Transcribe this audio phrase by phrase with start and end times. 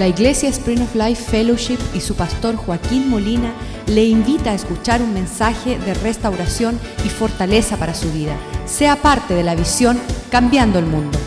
[0.00, 3.52] La Iglesia Spring of Life Fellowship y su pastor Joaquín Molina
[3.86, 8.34] le invita a escuchar un mensaje de restauración y fortaleza para su vida.
[8.64, 10.00] Sea parte de la visión
[10.30, 11.18] Cambiando el Mundo.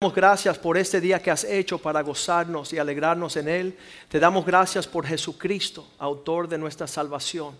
[0.00, 3.78] damos gracias por este día que has hecho para gozarnos y alegrarnos en Él.
[4.08, 7.54] Te damos gracias por Jesucristo, autor de nuestra salvación.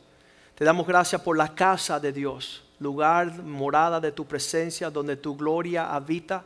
[0.56, 5.36] Te damos gracias por la casa de Dios, lugar, morada de tu presencia, donde tu
[5.36, 6.44] gloria habita,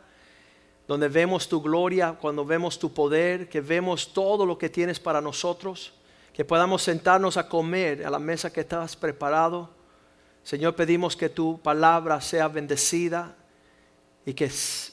[0.86, 5.20] donde vemos tu gloria, cuando vemos tu poder, que vemos todo lo que tienes para
[5.20, 5.92] nosotros,
[6.32, 9.70] que podamos sentarnos a comer a la mesa que estás preparado.
[10.44, 13.34] Señor, pedimos que tu palabra sea bendecida
[14.24, 14.50] y que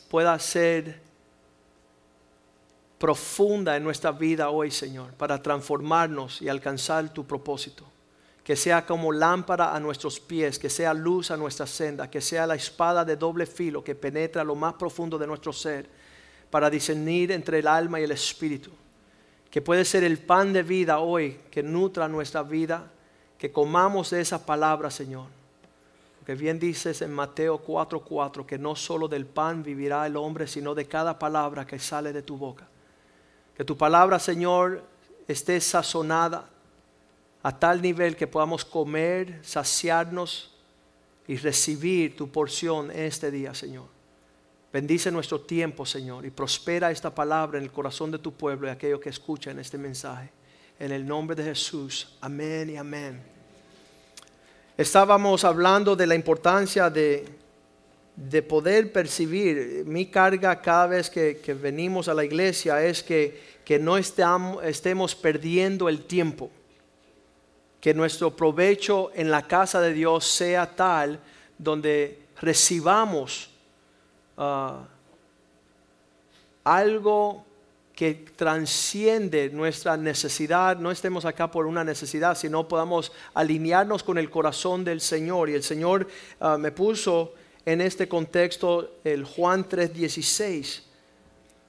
[0.10, 1.02] pueda ser
[2.98, 7.93] profunda en nuestra vida hoy, Señor, para transformarnos y alcanzar tu propósito.
[8.44, 12.46] Que sea como lámpara a nuestros pies, que sea luz a nuestra senda, que sea
[12.46, 15.88] la espada de doble filo que penetra lo más profundo de nuestro ser
[16.50, 18.72] para discernir entre el alma y el espíritu.
[19.50, 22.92] Que puede ser el pan de vida hoy que nutra nuestra vida,
[23.38, 25.28] que comamos de esa palabra, Señor
[26.24, 30.74] porque bien dices en Mateo 4:4 que no solo del pan vivirá el hombre, sino
[30.74, 32.66] de cada palabra que sale de tu boca.
[33.54, 34.84] Que tu palabra, Señor,
[35.28, 36.50] esté sazonada
[37.44, 40.50] a tal nivel que podamos comer, saciarnos
[41.28, 43.86] y recibir tu porción este día, Señor.
[44.72, 48.72] Bendice nuestro tiempo, Señor, y prospera esta palabra en el corazón de tu pueblo y
[48.72, 50.32] aquellos que escuchan este mensaje.
[50.80, 52.18] En el nombre de Jesús.
[52.22, 53.22] Amén y amén.
[54.76, 57.28] Estábamos hablando de la importancia de,
[58.48, 59.84] poder percibir.
[59.86, 65.90] Mi carga cada vez que, venimos a la iglesia es que, que no estemos perdiendo
[65.90, 66.50] el tiempo.
[67.84, 71.20] Que nuestro provecho en la casa de Dios sea tal
[71.58, 73.50] donde recibamos
[74.38, 74.88] ah,
[76.64, 77.44] algo
[77.94, 84.30] que transciende nuestra necesidad, no estemos acá por una necesidad, sino podamos alinearnos con el
[84.30, 85.50] corazón del Señor.
[85.50, 86.08] Y el Señor
[86.40, 87.34] ah, me puso
[87.66, 90.84] en este contexto el Juan 3:16.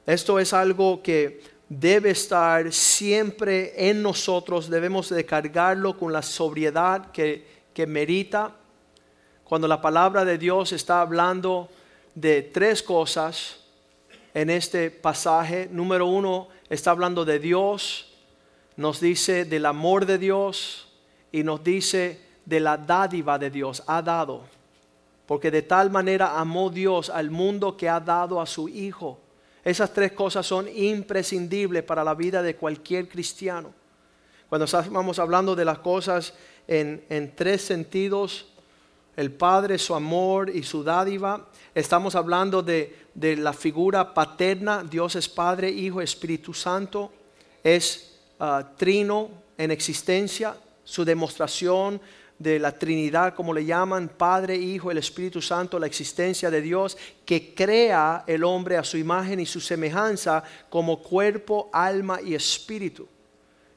[0.07, 1.41] Esto es algo que
[1.81, 8.55] debe estar siempre en nosotros, debemos de cargarlo con la sobriedad que, que merita.
[9.45, 11.69] Cuando la palabra de Dios está hablando
[12.15, 13.65] de tres cosas,
[14.35, 15.69] en este pasaje.
[15.71, 18.13] Número uno, está hablando de Dios,
[18.77, 20.89] nos dice del amor de Dios
[21.31, 24.43] y nos dice de la dádiva de Dios, ha dado.
[25.27, 29.21] Porque de tal manera amó Dios al mundo que ha dado a su Hijo.
[29.65, 33.73] Esas tres cosas son imprescindibles para la vida de cualquier cristiano.
[34.49, 36.35] Cuando estamos hablando de las cosas
[36.69, 38.47] en, en tres sentidos,
[39.17, 45.15] el Padre, su amor y su dádiva, estamos hablando de de la figura paterna, Dios
[45.15, 47.13] es Padre, Hijo, Espíritu Santo,
[47.63, 52.01] es ah, trino en existencia, su demostración
[52.39, 56.97] de la Trinidad, como le llaman, Padre, Hijo, el Espíritu Santo, la existencia de Dios,
[57.25, 63.07] que crea el hombre a su imagen y su semejanza como cuerpo, alma y espíritu.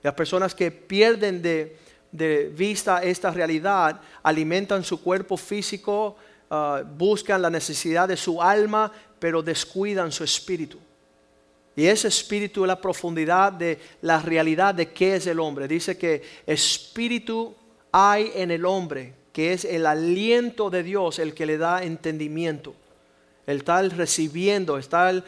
[0.01, 1.77] Las personas que pierden de,
[2.11, 6.15] de vista esta realidad alimentan su cuerpo físico,
[6.49, 10.79] ah, buscan la necesidad de su alma, pero descuidan su espíritu.
[11.75, 15.67] Y ese espíritu es la profundidad de la realidad de qué es el hombre.
[15.67, 17.55] Dice que espíritu
[17.99, 22.75] hay en el hombre, que es el aliento de Dios el que le da entendimiento.
[23.47, 25.23] El tal recibiendo, está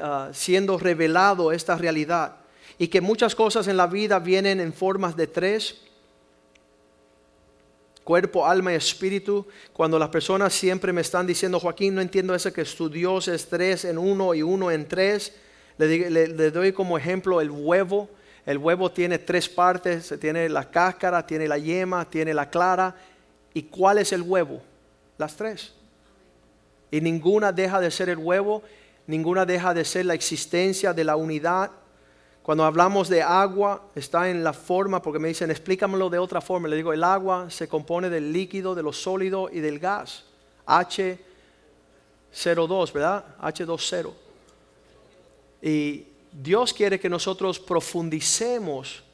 [0.00, 2.36] ah, siendo revelado esta realidad.
[2.78, 5.80] Y que muchas cosas en la vida vienen en formas de tres
[8.04, 9.46] cuerpo, alma y espíritu.
[9.72, 13.48] Cuando las personas siempre me están diciendo, Joaquín, no entiendo eso que tu Dios es
[13.48, 15.32] tres en uno y uno en tres.
[15.78, 18.08] Le, doy como ejemplo el huevo.
[18.46, 22.94] El huevo tiene tres partes, tiene la cáscara, tiene la yema, tiene la clara.
[23.52, 24.60] ¿Y cuál es el huevo?
[25.16, 25.72] Las tres.
[26.90, 28.62] Y ninguna deja de ser el huevo,
[29.06, 31.70] ninguna deja de ser la existencia de la unidad
[32.44, 36.68] cuando hablamos de agua, está en la forma, porque me dicen, explícamelo de otra forma.
[36.68, 40.24] Le digo, el agua se compone del líquido, de lo sólido y del gas.
[40.66, 43.24] H02, ¿verdad?
[43.40, 44.12] H20.
[45.62, 49.04] Y Dios quiere que nosotros profundicemos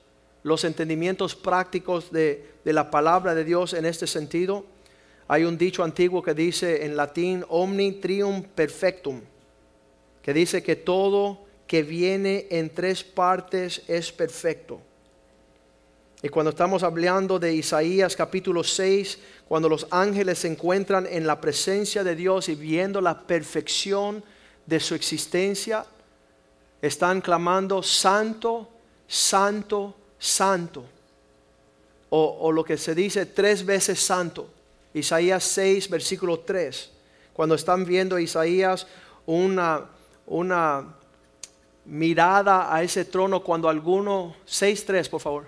[0.43, 4.65] los entendimientos prácticos de, de la palabra de Dios en este sentido.
[5.29, 9.21] Hay un dicho antiguo que dice en latín, omni trium perfectum,
[10.23, 14.81] que dice que todo que viene en tres partes es perfecto.
[16.23, 21.41] Y cuando estamos hablando de Isaías capítulo 6, cuando los ángeles se encuentran en la
[21.41, 24.25] presencia de Dios y viendo la perfección
[24.67, 25.85] de su existencia,
[26.83, 28.69] están clamando, santo,
[29.07, 30.85] santo, santo.
[32.13, 34.49] O, lo que se dice tres veces santo.
[34.95, 36.91] Isaías 6, versículo 3.
[37.33, 38.87] Cuando están viendo Isaías
[39.27, 39.87] una,
[40.27, 40.95] una
[41.85, 45.47] mirada a ese trono cuando alguno, 6.3 por favor.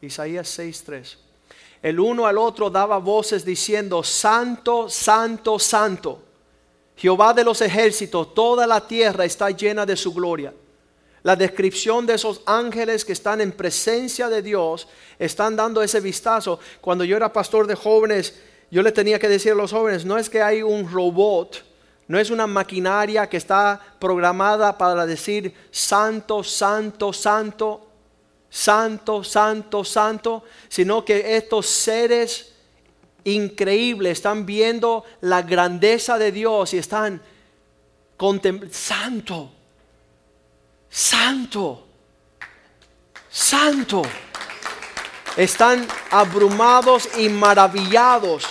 [0.00, 1.16] Isaías 6.3.
[1.82, 6.25] El uno al otro daba voces diciendo, Santo, Santo, Santo.
[6.96, 10.52] Jehová de los ejércitos, toda la tierra está llena de su gloria.
[11.22, 14.88] La descripción de esos ángeles que están en presencia de Dios
[15.18, 16.58] están dando ese vistazo.
[16.80, 18.34] Cuando yo era pastor de jóvenes,
[18.70, 21.64] yo le tenía que decir a los jóvenes, no es que hay un robot,
[22.08, 27.86] no es una maquinaria que está programada para decir santo, santo, santo,
[28.48, 32.55] santo, santo, santo, sino que estos seres
[33.26, 37.20] increíbles están viendo la grandeza de Dios y están
[38.16, 39.52] contemplando, santo,
[40.88, 41.86] santo,
[43.28, 44.02] santo.
[45.36, 48.46] Están abrumados y maravillados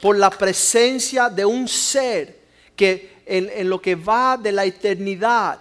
[0.00, 2.40] por la presencia de un ser
[2.74, 5.60] que en, lo que va de la eternidad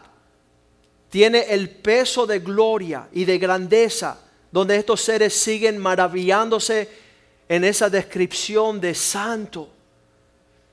[1.09, 4.19] tiene el peso de gloria y de grandeza,
[4.51, 7.02] donde estos seres siguen maravillándose
[7.47, 9.69] en esa descripción de santo.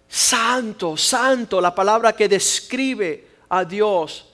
[0.09, 4.27] Santo, santo, la palabra que describe a Dios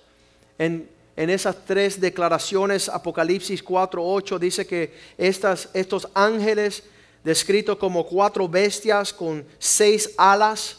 [0.58, 6.82] en, esas tres declaraciones, Apocalipsis 4, 8, dice que estas, estos ángeles,
[7.24, 10.78] descritos como cuatro bestias con seis alas,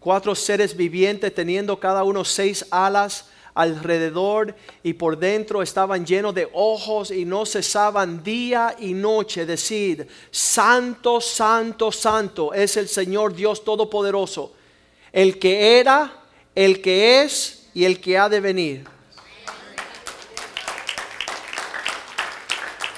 [0.00, 6.48] cuatro seres vivientes teniendo cada uno seis alas alrededor y por dentro estaban llenos de
[6.52, 13.64] ojos y no cesaban día y noche decir, Santo, Santo, Santo es el Señor Dios
[13.64, 14.52] Todopoderoso,
[15.12, 16.22] el que era,
[16.54, 18.84] el que es y el que ha de venir.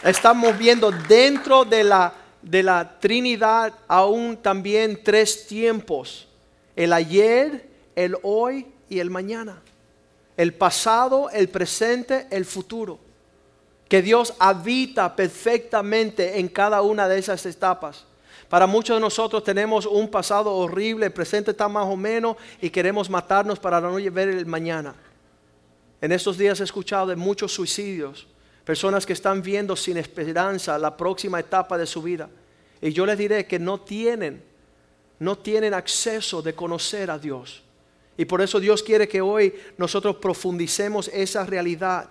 [0.04, 2.12] Estamos viendo dentro de la,
[2.43, 6.28] de la Trinidad aún también tres tiempos
[6.78, 9.61] el ayer, el hoy y el mañana.
[10.38, 12.99] El pasado, el presente, el futuro.
[13.88, 18.06] Que Dios habita perfectamente en cada una de esas etapas.
[18.49, 22.70] Para muchos de nosotros tenemos un pasado horrible, el presente está más o menos y
[22.70, 24.94] queremos matarnos para no ver el mañana.
[26.00, 28.26] En estos días he escuchado de muchos suicidios,
[28.64, 32.31] personas que están viendo sin esperanza la próxima etapa de su vida.
[32.81, 34.49] Y yo les diré que no tienen
[35.19, 37.62] no tienen acceso de conocer a Dios.
[38.19, 42.11] Y por eso Dios quiere que hoy nosotros profundicemos esa realidad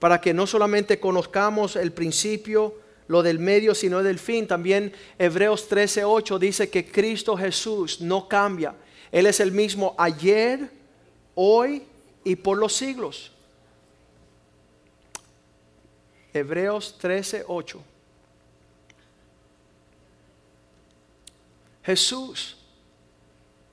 [0.00, 2.74] para que no solamente conozcamos el principio,
[3.06, 4.48] lo del medio, sino del fin.
[4.48, 8.74] También Hebreos 13:8 dice que Cristo Jesús no cambia.
[9.12, 10.68] Él es el mismo ayer,
[11.36, 11.84] hoy
[12.24, 13.30] y por los siglos.
[16.32, 17.80] Hebreos 13:8.
[21.84, 22.56] Jesús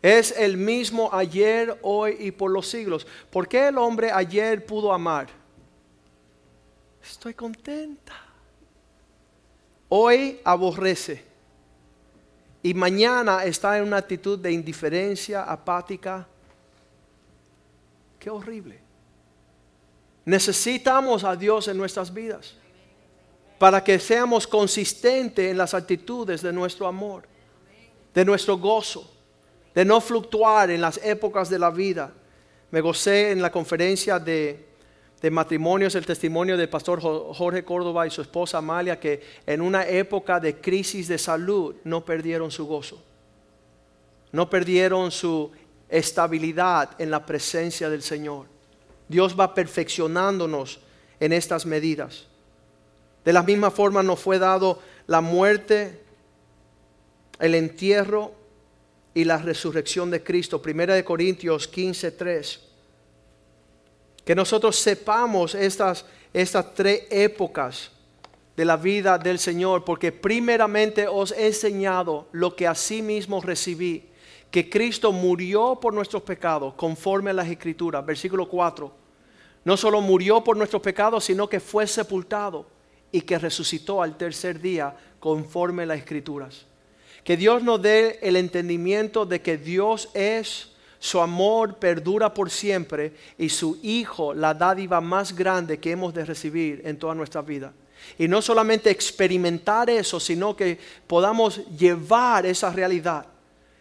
[0.01, 3.05] es el mismo ayer, hoy y por los siglos.
[3.29, 5.27] ¿Por qué el hombre ayer pudo amar?
[7.03, 8.13] Estoy contenta.
[9.89, 11.23] Hoy aborrece.
[12.63, 16.27] Y mañana está en una actitud de indiferencia, apática.
[18.19, 18.79] Qué horrible.
[20.25, 22.55] Necesitamos a Dios en nuestras vidas
[23.57, 27.31] para que seamos consistentes en las actitudes de nuestro amor
[28.13, 29.09] de nuestro gozo,
[29.73, 32.11] de no fluctuar en las épocas de la vida.
[32.71, 34.67] Me gocé en la conferencia de,
[35.29, 40.39] matrimonios el testimonio del pastor Jorge Córdoba y su esposa Amalia que en una época
[40.39, 43.01] de crisis de salud no perdieron su gozo,
[44.31, 45.51] no perdieron su
[45.89, 48.47] estabilidad en la presencia del Señor.
[49.07, 50.79] Dios va perfeccionándonos
[51.19, 52.27] en estas medidas.
[53.23, 56.01] De la misma forma nos fue dado la muerte
[57.39, 58.40] el entierro
[59.13, 60.61] y la resurrección de Cristo.
[60.61, 62.61] Primera de Corintios 15, 3.
[64.23, 67.91] Que nosotros sepamos estas, estas tres épocas
[68.55, 74.09] de la vida del Señor, porque primeramente os he enseñado lo que mismo recibí,
[74.49, 78.05] que Cristo murió por nuestros pecados, conforme a las Escrituras.
[78.05, 78.91] Versículo 4.
[79.63, 82.65] No solo murió por nuestros pecados, sino que fue sepultado
[83.11, 86.65] y que resucitó al tercer día, conforme a las Escrituras.
[87.23, 93.13] Que Dios nos dé el entendimiento de que Dios es su amor perdura por siempre
[93.37, 97.73] y su Hijo la dádiva más grande que hemos de recibir en toda nuestra vida.
[98.17, 103.25] Y no solamente experimentar eso, sino que podamos llevar esa realidad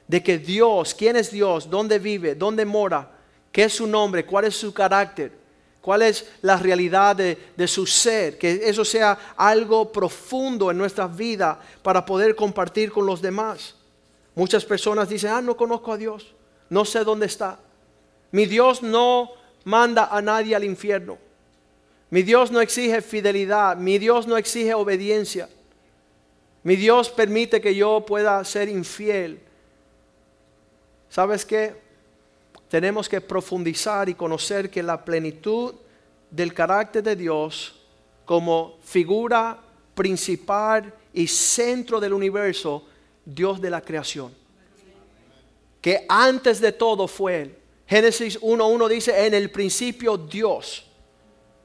[0.07, 3.11] de que Dios, quién es Dios, dónde vive, dónde mora,
[3.53, 5.40] qué es su nombre, cuál es su carácter,
[5.81, 11.61] cuál es la realidad de, su ser, que eso sea algo profundo en nuestra vida
[11.83, 13.75] para poder compartir con los demás.
[14.35, 16.35] Muchas personas dicen, ah, no conozco a Dios,
[16.69, 17.59] no sé dónde está.
[18.31, 19.31] Mi Dios no
[19.65, 21.19] manda a nadie al infierno.
[22.11, 25.49] Mi Dios no exige fidelidad, mi Dios no exige obediencia.
[26.63, 29.41] Mi Dios permite que yo pueda ser infiel.
[31.09, 31.90] ¿Sabes qué?
[32.71, 35.75] Tenemos que profundizar y conocer que la plenitud
[36.31, 37.75] del carácter de Dios
[38.25, 39.61] como figura
[39.93, 42.85] principal y centro del universo,
[43.25, 44.33] Dios de la creación.
[45.81, 47.57] Que antes de todo fue Él.
[47.89, 50.87] Génesis 1.1 dice, en el principio Dios.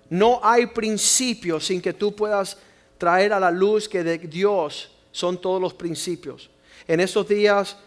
[0.09, 2.57] No hay principio sin que tú puedas
[2.97, 6.50] traer a la luz que de Dios son todos los principios.
[6.88, 7.77] En estos días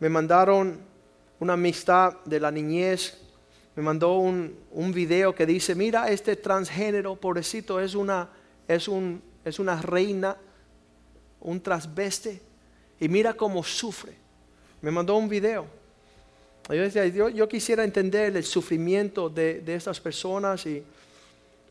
[0.00, 0.85] me mandaron
[1.40, 3.18] una amistad de la niñez,
[3.74, 8.28] me mandó un, un video que dice, mira, este transgénero, pobrecito, es una,
[8.66, 10.36] es, un, es una reina,
[11.40, 12.40] un transveste,
[12.98, 14.14] y mira cómo sufre.
[14.80, 15.66] Me mandó un video.
[16.68, 20.82] Yo decía, yo, quisiera entender el sufrimiento de, de estas personas y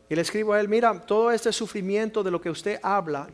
[0.08, 3.28] y le escribo a él, mira, todo este sufrimiento de lo que usted habla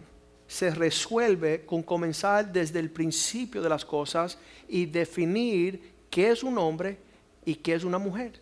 [0.46, 6.58] se resuelve con comenzar desde el principio de las cosas y definir qué es un
[6.58, 6.98] hombre
[7.42, 8.38] y qué es una mujer.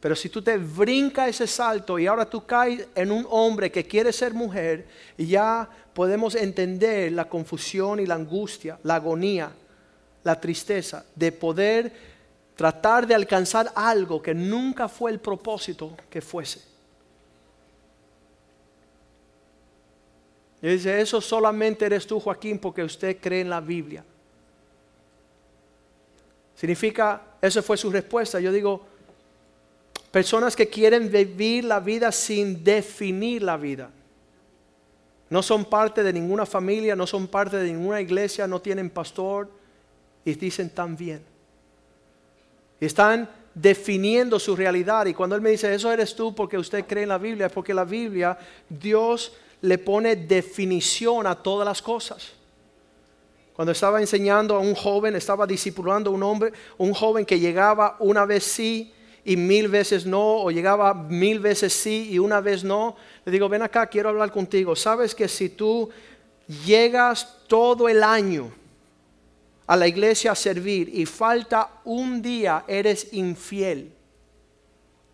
[0.00, 3.84] Pero si tú te brincas ese salto y ahora tú caes en un hombre que
[3.84, 4.86] quiere ser mujer,
[5.16, 9.50] ya podemos entender la confusión y la angustia, la agonía,
[10.22, 11.92] la tristeza de poder
[12.54, 16.60] tratar de alcanzar algo que nunca fue el propósito que fuese.
[20.60, 24.04] Y dice, eso solamente eres tú, Joaquín, porque usted cree en la Biblia.
[26.60, 28.38] Significa, esa fue su respuesta.
[28.38, 28.84] Yo digo,
[30.10, 33.88] personas que quieren vivir la vida sin definir la vida.
[35.30, 39.48] No son parte de ninguna familia, no son parte de ninguna iglesia, no tienen pastor
[40.22, 41.22] y dicen tan bien.
[42.78, 45.06] Están definiendo su realidad.
[45.06, 47.52] Y cuando Él me dice, eso eres tú porque usted cree en la Biblia, es
[47.52, 48.38] porque la Biblia,
[48.68, 52.34] Dios le pone definición a todas las cosas.
[53.60, 57.94] Cuando estaba enseñando a un joven, estaba discipulando a un hombre, un joven que llegaba
[57.98, 58.90] una vez sí
[59.22, 63.50] y mil veces no, o llegaba mil veces sí y una vez no, le digo,
[63.50, 64.74] ven acá, quiero hablar contigo.
[64.74, 65.90] Sabes que si tú
[66.64, 68.50] llegas todo el año
[69.66, 73.92] a la iglesia a servir y falta un día, eres infiel.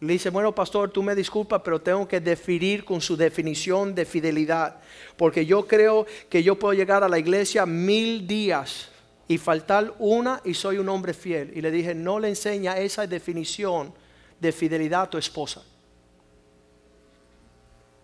[0.01, 4.05] Le dice, bueno, pastor, tú me disculpas, pero tengo que definir con su definición de
[4.05, 4.77] fidelidad.
[5.17, 8.91] Porque yo creo que yo puedo llegar a la iglesia mil días
[9.27, 11.53] y faltar una y soy un hombre fiel.
[11.57, 13.95] Y le dije, no le enseña esa definición
[14.39, 15.63] de fidelidad a tu esposa.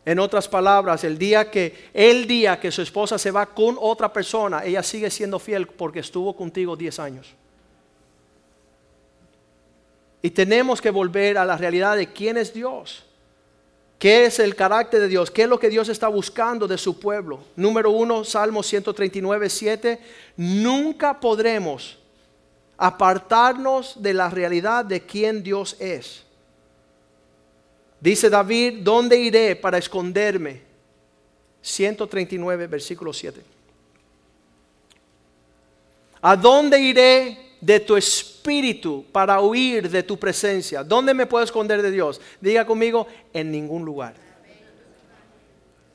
[0.04, 4.12] En otras palabras, el día que el día que su esposa se va con otra
[4.12, 7.34] persona, ella sigue siendo fiel porque estuvo contigo 10 años.
[10.22, 13.04] Y tenemos que volver a la realidad de quién es Dios.
[13.98, 15.30] ¿Qué es el carácter de Dios?
[15.30, 17.40] ¿Qué es lo que Dios está buscando de su pueblo?
[17.56, 20.00] Número uno, Salmo 139, 7.
[20.36, 21.98] Nunca podremos
[22.76, 26.24] apartarnos de la realidad de quién Dios es.
[28.00, 30.62] Dice David, ¿dónde iré para esconderme?
[31.60, 33.40] 139, versículo 7.
[36.22, 38.31] ¿A dónde iré de tu espíritu
[39.12, 40.82] para huir de tu presencia.
[40.82, 42.20] ¿Dónde me puedo esconder de Dios?
[42.40, 44.14] Diga conmigo, en ningún lugar.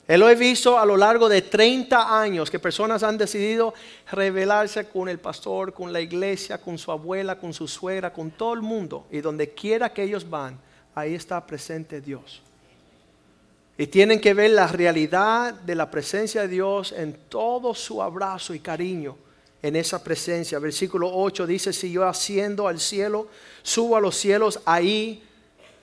[0.06, 3.74] Él lo he visto a lo largo de 30 años que personas han decidido
[4.10, 8.54] rebelarse con el pastor, con la iglesia, con su abuela, con su suegra, con todo
[8.54, 9.06] el mundo.
[9.10, 10.58] Y donde quiera que ellos van,
[10.94, 12.40] ahí está presente Dios.
[13.76, 18.54] Y tienen que ver la realidad de la presencia de Dios en todo su abrazo
[18.54, 19.16] y cariño
[19.62, 20.58] en esa presencia.
[20.58, 23.28] Versículo 8 dice, si yo asciendo al cielo,
[23.62, 25.22] subo a los cielos, ahí,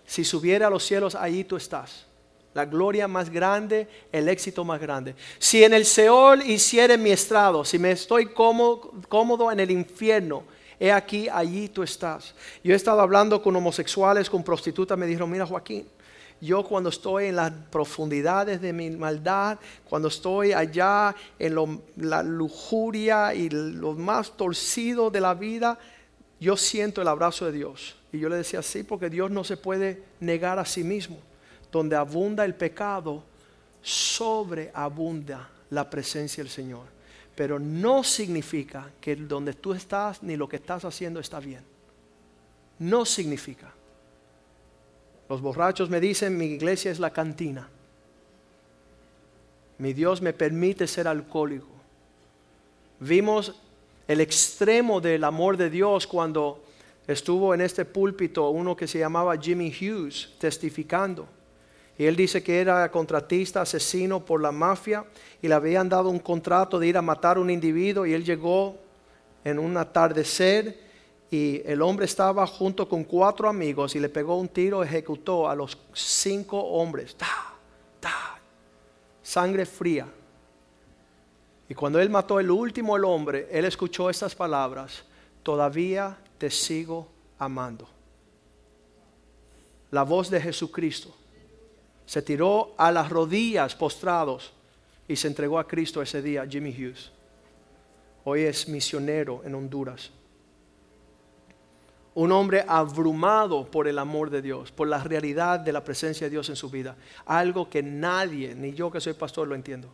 [0.05, 2.05] si subiera a los cielos, ahí tú estás.
[2.53, 5.13] La gloria más grande, el éxito más grande.
[5.39, 10.44] Si en el Seol hiciere mi estrado, si me estoy cómodo, cómodo en el infierno,
[10.79, 12.34] he aquí, allí tú estás.
[12.63, 15.86] Yo he estado hablando con homosexuales, con prostitutas, me dijeron, mira Joaquín,
[16.42, 19.58] yo cuando estoy en las profundidades de mi maldad,
[19.89, 25.80] cuando estoy allá en la lujuria y lo más torcido de la vida,
[26.39, 27.96] yo siento el abrazo de Dios.
[28.12, 31.18] Y yo le decía, sí, porque Dios no se puede negar a sí mismo.
[31.72, 33.24] Donde abunda el pecado,
[33.82, 36.86] sobreabunda la presencia del Señor.
[37.36, 41.63] Pero no significa que donde tú estás ni lo que estás haciendo está bien.
[42.80, 43.74] No significa.
[45.29, 47.67] Los borrachos me dicen, mi iglesia es la cantina.
[49.77, 51.67] Mi Dios me permite ser alcohólico.
[53.00, 53.55] Vimos
[54.08, 56.63] el extremo del amor de Dios cuando
[57.08, 61.27] estuvo en este púlpito uno que se llamaba Jimmy Hughes testificando.
[61.98, 65.05] Y él dice que era contratista, asesino por la mafia
[65.41, 68.24] y le habían dado un contrato de ir a matar a un individuo y él
[68.24, 68.77] llegó
[69.44, 70.85] en un atardecer
[71.36, 75.56] y el hombre estaba junto con cuatro amigos y le pegó un tiro, ejecutó a
[75.56, 77.18] los cinco hombres.
[79.22, 80.08] Sangre fría.
[81.68, 85.04] Y cuando él mató el último el hombre, él escuchó estas palabras,
[85.44, 87.86] todavía te sigo amando.
[89.92, 91.13] La voz de Jesucristo
[92.06, 94.54] se tiró a las rodillas postrados
[95.06, 97.12] y se entregó a Cristo ese día, Jimmy Hughes.
[98.24, 100.12] Hoy es misionero en Honduras.
[102.15, 106.31] Un hombre abrumado por el amor de Dios, por la realidad de la presencia de
[106.31, 106.95] Dios en su vida.
[107.25, 109.89] Algo que nadie, ni yo que soy pastor, lo entiendo.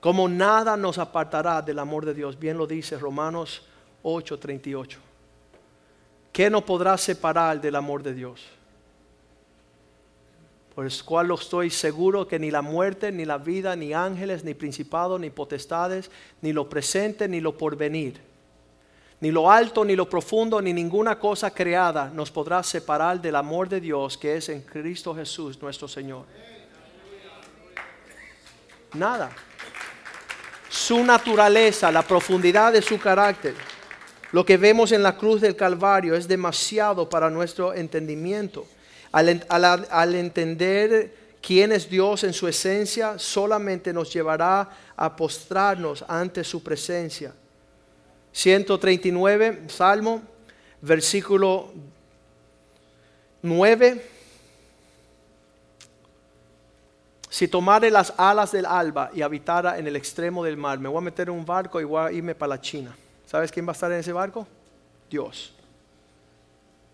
[0.00, 3.62] Como nada nos apartará del amor de Dios, bien lo dice Romanos
[4.02, 4.98] 8:38.
[6.32, 8.46] ¿Qué nos podrá separar del amor de Dios?
[10.74, 14.44] Por el cual lo estoy seguro que ni la muerte, ni la vida, ni ángeles,
[14.44, 16.10] ni principados, ni potestades,
[16.40, 18.20] ni lo presente, ni lo porvenir,
[19.20, 23.68] ni lo alto, ni lo profundo, ni ninguna cosa creada nos podrá separar del amor
[23.68, 26.24] de Dios que es en Cristo Jesús nuestro Señor.
[28.94, 29.30] Nada
[30.70, 33.54] su naturaleza, la profundidad de su carácter.
[34.30, 38.66] Lo que vemos en la cruz del Calvario es demasiado para nuestro entendimiento.
[39.10, 41.12] Al, entender
[41.42, 47.32] quién es Dios en su esencia, solamente nos llevará a postrarnos ante su presencia.
[48.32, 50.22] 139, Salmo,
[50.80, 51.72] versículo
[53.42, 54.20] 9
[57.30, 60.98] Si tomare las alas del alba y habitara en el extremo del mar, me voy
[60.98, 62.94] a meter en un barco y voy a irme para la China.
[63.24, 64.46] ¿Sabes quién va a estar en ese barco?
[65.08, 65.54] Dios.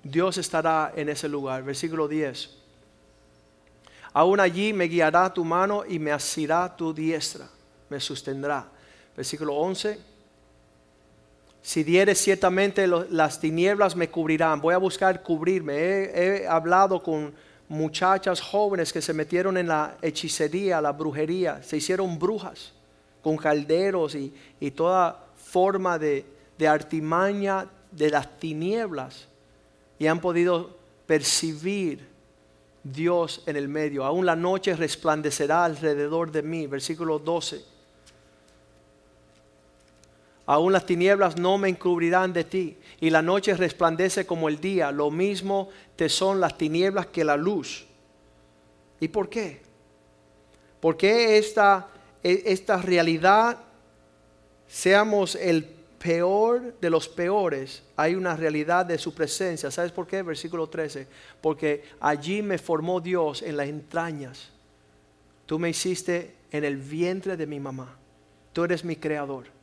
[0.02, 1.64] Dios estará en ese lugar.
[1.64, 2.54] Versículo 10.
[4.12, 7.48] Aún allí me guiará tu mano y me asirá tu diestra,
[7.88, 8.68] me sostendrá.
[9.16, 9.98] Versículo 11.
[11.66, 14.61] Si dieres ciertamente las tinieblas me cubrirán.
[14.61, 15.74] Voy a buscar cubrirme.
[15.74, 17.35] he hablado con
[17.68, 22.72] muchachas jóvenes que se metieron en la hechicería, la brujería, se hicieron brujas
[23.20, 24.33] con calderos y,
[24.76, 26.24] toda forma de,
[26.57, 29.26] de artimaña de las tinieblas
[29.98, 30.70] y han podido
[31.05, 32.07] percibir
[32.85, 34.05] Dios en el medio.
[34.05, 36.68] Aún la noche resplandecerá alrededor de mí.
[36.68, 37.75] Versículo 12.
[40.46, 44.92] Aún las tinieblas no me encubrirán de ti, y la noche resplandece como el día.
[44.92, 47.85] Lo mismo te son las tinieblas que la luz.
[49.00, 49.61] ¿Y por qué?
[50.80, 51.88] ¿Por qué esta,
[52.22, 53.59] e, esta realidad,
[54.68, 55.64] seamos el
[55.98, 59.72] peor de los peores, hay una realidad de su presencia?
[59.72, 60.22] ¿Sabes por qué?
[60.22, 61.09] Versículo 13.
[61.40, 64.50] Porque allí me formó Dios en las entrañas.
[65.44, 67.96] Tú me hiciste en el vientre de mi mamá.
[68.52, 69.55] Tú eres mi creador.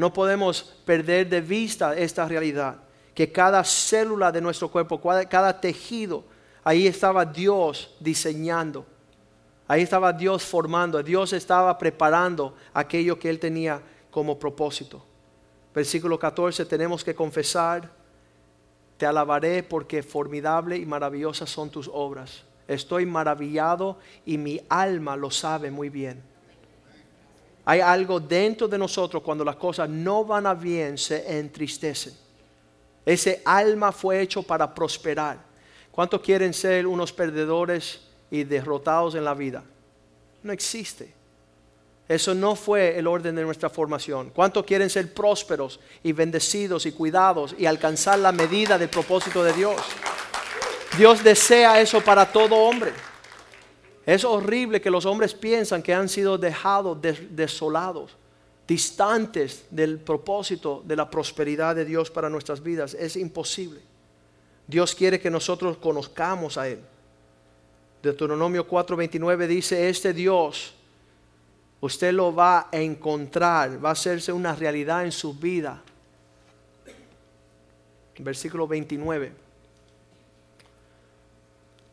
[0.00, 2.76] No podemos perder de vista esta realidad,
[3.14, 6.24] que cada célula de nuestro cuerpo, cada tejido,
[6.64, 8.86] ahí estaba Dios diseñando,
[9.68, 15.04] ahí estaba Dios formando, Dios estaba preparando aquello que Él tenía como propósito.
[15.74, 17.90] Versículo 14, tenemos que confesar,
[18.96, 22.44] te alabaré porque formidable y maravillosas son tus obras.
[22.66, 26.22] Estoy maravillado y mi alma lo sabe muy bien.
[27.64, 32.14] Hay algo dentro de nosotros cuando las cosas no van a bien, se entristecen.
[33.04, 35.38] Ese alma fue hecho para prosperar.
[35.90, 39.62] ¿Cuántos quieren ser unos perdedores y derrotados en la vida?
[40.42, 41.12] No existe.
[42.08, 44.30] Eso no fue el orden de nuestra formación.
[44.30, 49.52] ¿Cuántos quieren ser prósperos y bendecidos y cuidados y alcanzar la medida del propósito de
[49.52, 49.80] Dios?
[50.98, 52.92] Dios desea eso para todo hombre.
[54.06, 56.98] Es horrible que los hombres piensan que han sido dejados
[57.30, 58.16] desolados,
[58.66, 62.94] distantes del propósito de la prosperidad de Dios para nuestras vidas.
[62.94, 63.80] Es imposible.
[64.66, 66.80] Dios quiere que nosotros conozcamos a Él.
[68.02, 70.74] Deuteronomio 4:29 dice, este Dios,
[71.80, 75.82] usted lo va a encontrar, va a hacerse una realidad en su vida
[78.22, 79.32] versículo 29.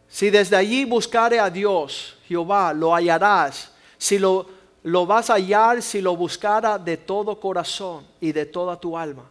[0.09, 3.71] Si desde allí buscare a Dios, Jehová, lo hallarás.
[3.97, 4.47] Si lo,
[4.83, 9.29] lo vas a hallar, si lo buscara de todo corazón y de toda tu alma.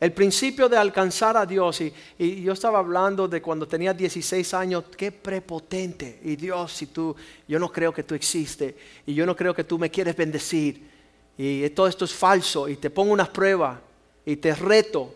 [0.00, 4.84] El principio de alcanzar a Dios, y, yo estaba hablando de cuando tenía 16 años,
[4.96, 6.20] qué prepotente.
[6.24, 7.14] Y Dios, si tú,
[7.46, 8.74] yo no creo que tú existes,
[9.06, 10.90] y yo no creo que tú me quieres bendecir,
[11.38, 13.78] y todo esto es falso, y te pongo unas pruebas,
[14.26, 15.14] y te reto,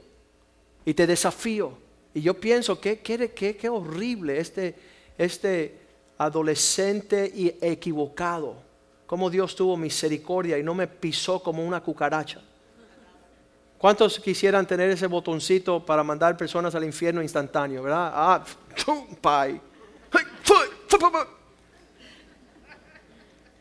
[0.84, 1.87] y te desafío.
[2.18, 4.74] Y yo pienso que qué horrible este,
[5.16, 5.78] este
[6.18, 8.56] adolescente y equivocado,
[9.06, 12.42] como Dios tuvo misericordia y no me pisó como una cucaracha.
[13.78, 18.10] ¿Cuántos quisieran tener ese botoncito para mandar personas al infierno instantáneo, verdad?
[18.12, 18.44] Ah,
[19.20, 19.60] pai.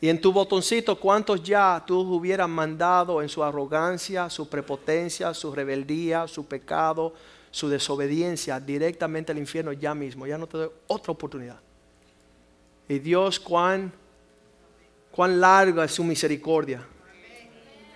[0.01, 5.53] Y en tu botoncito, ¿cuántos ya tú hubieras mandado en su arrogancia, su prepotencia, su
[5.53, 7.13] rebeldía, su pecado,
[7.57, 10.27] su desobediencia directamente al infierno ya mismo?
[10.27, 11.59] Ya no te doy otra oportunidad.
[12.87, 13.91] Y Dios, cuán,
[15.11, 16.85] cuán larga es su misericordia.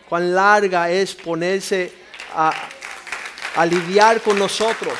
[0.09, 1.93] Cuán larga es ponerse
[2.33, 2.51] a,
[3.69, 4.93] lidiar con nosotros.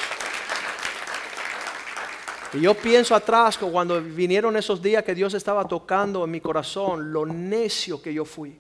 [2.53, 7.11] Y yo pienso atrás cuando vinieron esos días que Dios estaba tocando en mi corazón,
[7.11, 8.59] lo necio que yo fui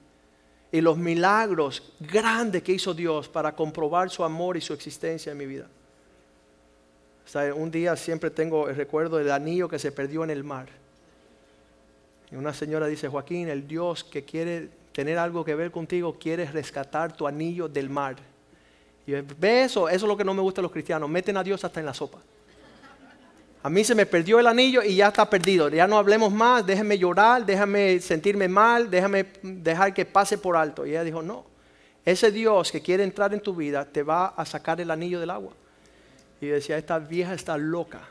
[0.71, 5.37] y los milagros grandes que hizo Dios para comprobar su amor y su existencia en
[5.37, 5.67] mi vida.
[7.55, 10.67] Un día siempre tengo el recuerdo del anillo que se perdió en el mar.
[12.31, 16.45] Y una señora dice, Joaquín, el Dios que quiere tener algo que ver contigo quiere
[16.45, 18.15] rescatar tu anillo del mar.
[19.05, 21.43] Y ve eso, eso es lo que no me gusta de los cristianos, meten a
[21.43, 22.19] Dios hasta en la sopa.
[23.63, 25.69] A mí se me perdió el anillo y ya está perdido.
[25.69, 30.85] Ya no hablemos más, déjame llorar, déjame sentirme mal, déjame dejar que pase por alto.
[30.85, 31.45] Y ella dijo, no,
[32.03, 35.29] ese Dios que quiere entrar en tu vida te va a sacar el anillo del
[35.29, 35.53] agua.
[36.41, 38.01] Y decía, esta vieja está loca.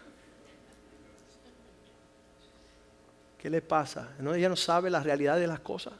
[3.37, 4.11] ¿Qué le pasa?
[4.21, 4.35] ¿No?
[4.35, 5.95] Ella no sabe la realidad de las cosas.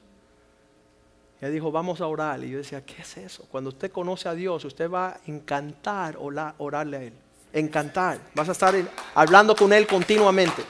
[1.41, 2.45] Ella dijo, vamos a orar.
[2.45, 3.47] Y yo decía, ¿qué es eso?
[3.51, 7.15] Cuando usted conoce a Dios, usted va a encantar orarle a Él.
[7.53, 8.21] Encantar.
[8.35, 8.75] Vas a estar
[9.15, 10.63] hablando con Él continuamente.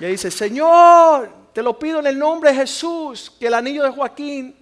[0.00, 3.84] Y ella dice, Señor, te lo pido en el nombre de Jesús, que el anillo
[3.84, 4.57] de Joaquín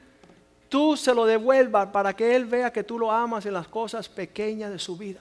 [0.77, 4.09] tú se lo devuelvas para que Él vea que tú lo amas en las cosas
[4.09, 5.21] pequeñas de su vida.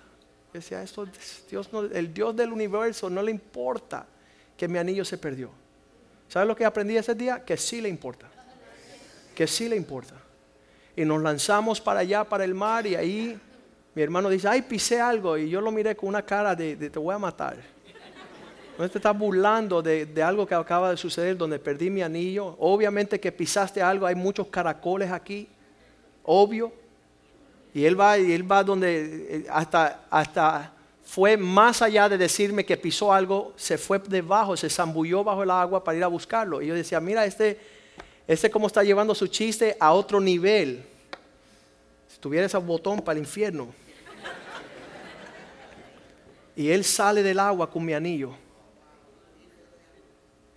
[0.51, 1.07] Decía, esto,
[1.49, 4.05] Dios el Dios del universo no le importa
[4.57, 5.49] que mi anillo se perdió.
[6.27, 7.43] ¿Sabes lo que aprendí ese día?
[7.45, 8.29] Que sí le importa
[9.35, 10.15] que sí le importa.
[10.95, 13.39] Y nos lanzamos para allá, para el mar, y ahí
[13.93, 16.97] mi hermano dice, ay, pisé algo, y yo lo miré con una cara de, te
[16.97, 17.57] voy a matar.
[18.77, 22.57] No te estás burlando de, algo que acaba de suceder donde perdí mi anillo.
[22.59, 25.47] Obviamente que pisaste algo, hay muchos caracoles aquí,
[26.23, 26.73] obvio.
[27.73, 30.73] Y él va, y él va donde eh, hasta, hasta
[31.05, 35.51] fue más allá de decirme que pisó algo, se fue debajo, se zambulló bajo el
[35.51, 36.61] agua para ir a buscarlo.
[36.61, 37.57] Y yo decía, mira, este,
[38.27, 40.83] ese como está llevando su chiste a otro nivel.
[42.09, 43.67] Si tuviera ese botón para el infierno.
[46.57, 48.44] Y él sale del agua con mi anillo.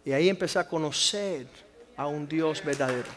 [0.08, 1.46] Y ahí empecé a conocer
[1.94, 3.10] a un Dios verdadero.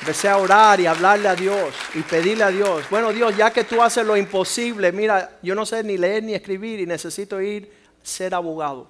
[0.00, 3.64] Empecé a orar y hablarle a Dios y pedirle a Dios, bueno Dios, ya que
[3.64, 7.70] tú haces lo imposible, mira, yo no sé ni leer ni escribir y necesito ir
[8.02, 8.88] a ser abogado.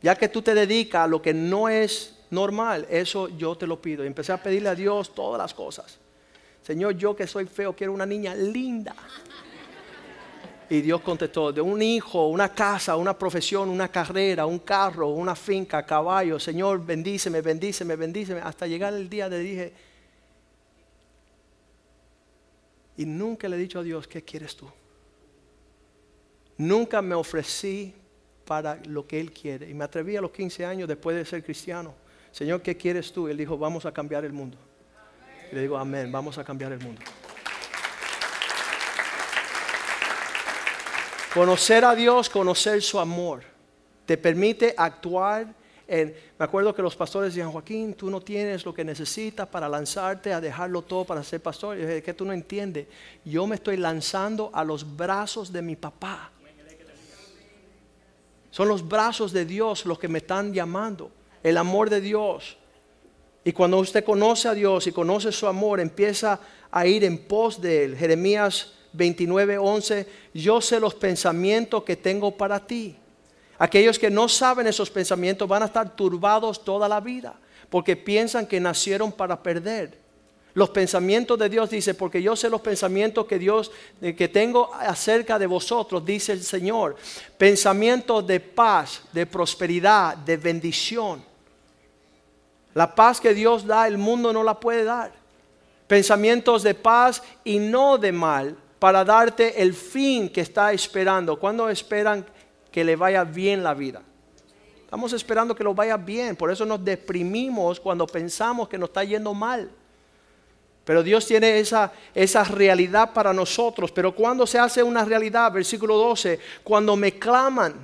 [0.00, 3.82] Ya que tú te dedicas a lo que no es normal, eso yo te lo
[3.82, 4.04] pido.
[4.04, 5.98] Y empecé a pedirle a Dios todas las cosas.
[6.62, 8.94] Señor, yo que soy feo, quiero una niña linda.
[10.70, 15.34] Y Dios contestó, de un hijo, una casa, una profesión, una carrera, un carro, una
[15.34, 16.38] finca, caballo.
[16.38, 18.40] Señor, bendíceme, bendíceme, bendíceme.
[18.40, 19.72] Hasta llegar el día de dije,
[22.96, 24.70] y nunca le he dicho a Dios, ¿qué quieres tú?
[26.56, 27.94] Nunca me ofrecí
[28.44, 29.68] para lo que Él quiere.
[29.68, 31.94] Y me atreví a los 15 años después de ser cristiano
[32.32, 33.28] Señor, ¿qué quieres tú?
[33.28, 34.56] Él dijo, vamos a cambiar el mundo.
[35.52, 37.02] le digo, amén, vamos a cambiar el mundo.
[41.32, 43.42] Conocer a Dios, conocer su amor,
[44.04, 45.54] te permite actuar
[45.86, 46.12] en...
[46.36, 50.32] Me acuerdo que los pastores decían, Joaquín, tú no tienes lo que necesitas para lanzarte
[50.32, 51.78] a dejarlo todo para ser pastor.
[51.78, 52.88] Y dije, que tú no entiendes.
[53.24, 56.32] Yo me estoy lanzando a los brazos de mi papá.
[58.50, 61.12] Son los brazos de Dios los que me están llamando
[61.44, 62.56] el amor de Dios.
[63.44, 66.40] Y cuando usted conoce a Dios y conoce su amor, empieza
[66.72, 67.96] a ir en pos de él.
[67.96, 72.96] Jeremías 29, 11, yo sé los pensamientos que tengo para ti.
[73.58, 77.34] Aquellos que no saben esos pensamientos van a estar turbados toda la vida,
[77.68, 79.98] porque piensan que nacieron para perder.
[80.54, 85.38] Los pensamientos de Dios dice, porque yo sé los pensamientos que Dios que tengo acerca
[85.38, 86.96] de vosotros, dice el Señor,
[87.38, 91.22] pensamientos de paz, de prosperidad, de bendición.
[92.74, 95.12] La paz que Dios da, el mundo no la puede dar.
[95.86, 101.38] Pensamientos de paz y no de mal, para darte el fin que está esperando.
[101.38, 102.26] ¿Cuándo esperan
[102.72, 104.02] que le vaya bien la vida?
[104.82, 109.04] Estamos esperando que lo vaya bien, por eso nos deprimimos cuando pensamos que nos está
[109.04, 109.70] yendo mal.
[110.84, 113.92] Pero Dios tiene esa, esa realidad para nosotros.
[113.92, 117.74] Pero cuando se hace una realidad, versículo 12, cuando me claman,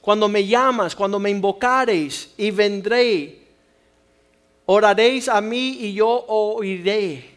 [0.00, 3.42] cuando me llamas, cuando me invocareis y vendré,
[4.66, 7.35] oraréis a mí y yo oiré.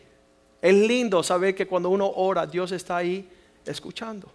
[0.61, 3.29] Es lindo saber que cuando uno ora, Dios está ahí
[3.65, 4.29] escuchando.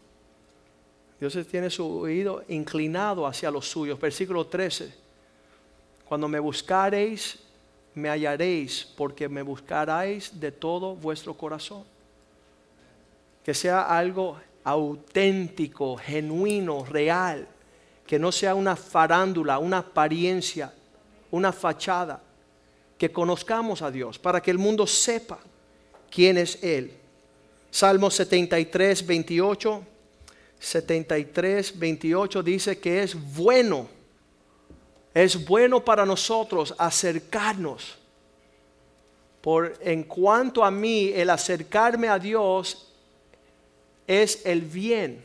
[1.21, 4.01] Dios tiene su oído inclinado hacia los suyos.
[4.01, 4.95] Versículo 13.
[6.07, 7.39] Cuando me buscareis,
[7.95, 11.85] me hallaréis, porque me buscaréis de todo vuestro corazón.
[13.45, 17.47] Que sea algo auténtico, genuino, real.
[18.07, 20.73] Que no sea una farándula, una apariencia,
[21.31, 22.23] una fachada.
[22.97, 25.39] Que conozcamos a Dios para que el mundo sepa
[26.15, 26.93] quién es Él.
[27.71, 29.87] Salmo 73, 28.
[30.59, 33.87] 73, 28 dice que es bueno,
[35.13, 37.99] es bueno para nosotros acercarnos.
[39.43, 42.91] Por en cuanto a mí, el acercarme a Dios
[44.07, 45.23] es el bien.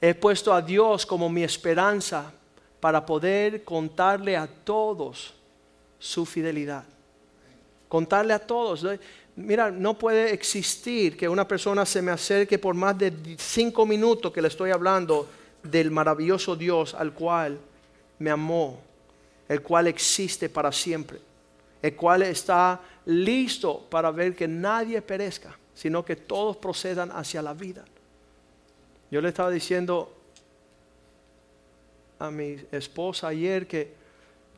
[0.00, 2.32] He puesto a Dios como mi esperanza
[2.78, 5.34] para poder contarle a todos
[5.98, 6.84] su fidelidad.
[7.88, 8.86] Contarle a todos.
[9.36, 14.32] Mira, no puede existir que una persona se me acerque por más de cinco minutos
[14.32, 15.28] que le estoy hablando
[15.62, 17.58] del maravilloso Dios al cual
[18.18, 18.80] me amó,
[19.46, 21.18] el cual existe para siempre,
[21.82, 27.52] el cual está listo para ver que nadie perezca, sino que todos procedan hacia la
[27.52, 27.84] vida.
[29.10, 30.12] Yo le estaba diciendo
[32.18, 33.92] a mi esposa ayer que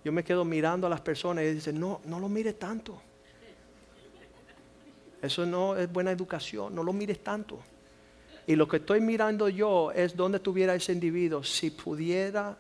[0.04, 3.07] yo me quedo mirando a las personas y dice, no, no lo mire tanto.
[5.20, 7.58] Eso no es buena educación, no lo mires tanto.
[8.46, 12.56] Y lo que estoy mirando yo es dónde tuviera ese individuo si pudiera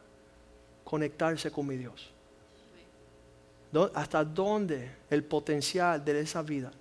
[0.84, 2.10] conectarse con mi Dios.
[3.94, 6.72] ¿Hasta dónde el potencial de esa vida?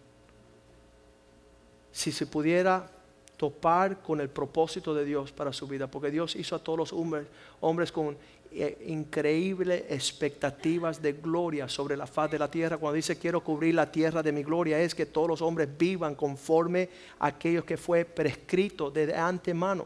[1.92, 2.90] Si se pudiera
[3.38, 6.94] topar con el propósito de Dios para su vida, porque Dios hizo a todos los
[6.94, 7.28] hombres,
[7.62, 8.18] hombres con
[8.60, 12.78] eh, increíbles expectativas de gloria sobre la faz de la tierra.
[12.78, 16.16] Cuando dice quiero cubrir la tierra de mi gloria, es que todos los hombres vivan
[16.16, 16.90] conforme
[17.20, 19.86] a aquellos que fue prescrito de antemano.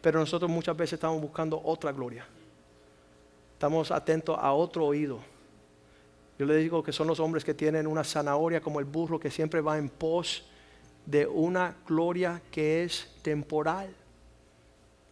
[0.00, 2.26] Pero nosotros muchas veces estamos buscando otra gloria.
[3.54, 5.18] Estamos atentos a otro oído.
[6.38, 9.30] Yo le digo que son los hombres que tienen una zanahoria como el burro que
[9.30, 10.46] siempre va en pos
[11.04, 13.94] de una gloria que es temporal.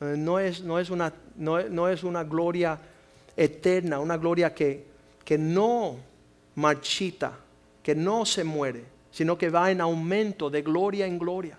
[0.00, 2.78] Eh, no es, no es, una, no, es una gloria
[3.36, 4.84] eterna, una gloria que,
[5.24, 5.96] que no
[6.54, 7.32] marchita,
[7.82, 11.58] que no se muere, sino que va en aumento de gloria en gloria,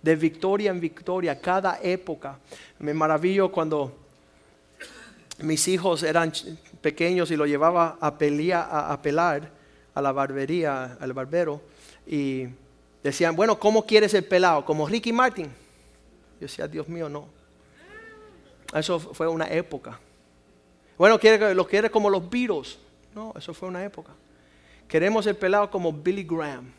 [0.00, 2.38] de victoria en victoria, cada época.
[2.78, 3.98] Me maravillo cuando
[5.40, 6.32] mis hijos eran
[6.80, 9.50] pequeños y lo llevaba a, a, a pelar
[9.94, 11.60] a la barbería, al barbero,
[12.06, 12.46] y
[13.02, 14.64] decían, bueno, ¿cómo quieres el pelado?
[14.64, 15.46] ¿Como Ricky Martin?
[15.46, 17.41] Yo decía, Dios mío, no.
[18.72, 19.98] Eso fue una época.
[20.96, 21.18] Bueno,
[21.54, 22.78] lo quiere como los Beatles.
[23.14, 24.12] No, eso fue una época.
[24.88, 26.72] Queremos el pelado como Billy Graham.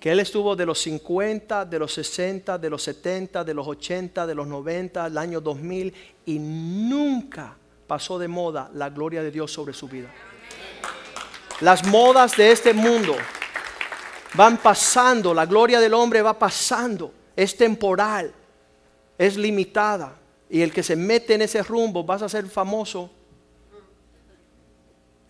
[0.00, 4.26] Que él estuvo de los 50, de los 60, de los 70, de los 80,
[4.26, 5.94] de los 90, el año 2000
[6.26, 10.08] y nunca pasó de moda la gloria de Dios sobre su vida.
[11.60, 13.14] Las modas de este mundo
[14.34, 18.32] van pasando, la gloria del hombre va pasando, es temporal,
[19.16, 20.16] es limitada.
[20.52, 23.10] Y el que se mete en ese rumbo vas a ser famoso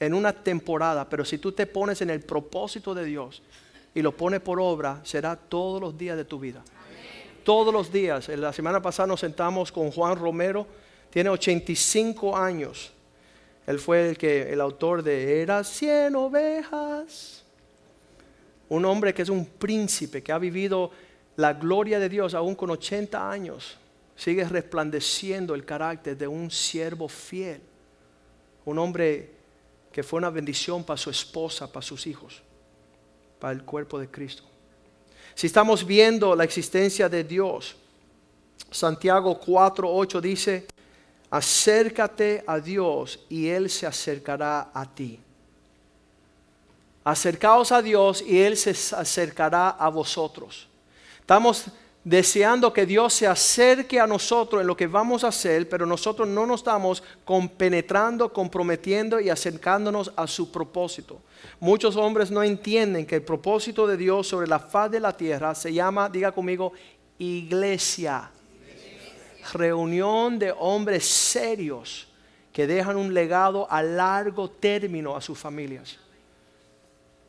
[0.01, 3.41] en una temporada, pero si tú te pones en el propósito de Dios
[3.95, 6.65] y lo pones por obra, será todos los días de tu vida.
[7.45, 8.31] Todos los días.
[8.31, 10.67] La semana pasada nos sentamos con Juan Romero,
[11.09, 12.93] tiene 85 años.
[13.65, 17.45] Él fue el, que, el autor de Era 100 ovejas.
[18.69, 20.91] Un hombre que es un príncipe, que ha vivido
[21.37, 23.79] la gloria de Dios aún con 80 años
[24.17, 27.61] sigue resplandeciendo el carácter de un siervo fiel,
[28.65, 29.31] un hombre
[29.91, 32.43] que fue una bendición para su esposa, para sus hijos,
[33.39, 34.45] para el cuerpo de Cristo.
[35.35, 37.77] Si estamos viendo la existencia de Dios,
[38.71, 40.67] Santiago 4:8 dice,
[41.31, 45.19] acércate a Dios y Él se acercará a ti.
[47.05, 50.69] Acercaos a Dios y Él se acercará a vosotros.
[51.21, 51.65] Estamos
[52.05, 56.27] deseando que Dios se acerque a nosotros en lo que vamos a hacer, pero nosotros
[56.27, 61.21] no nos estamos compenetrando, comprometiendo y acercándonos a su propósito.
[61.61, 65.55] Muchos hombres no entienden que el propósito de Dios sobre la faz de la tierra
[65.55, 66.73] se llama, diga conmigo,
[67.19, 68.31] iglesia.
[69.53, 72.09] Reunión de hombres serios
[72.53, 75.99] que dejan un legado a largo término a sus familias.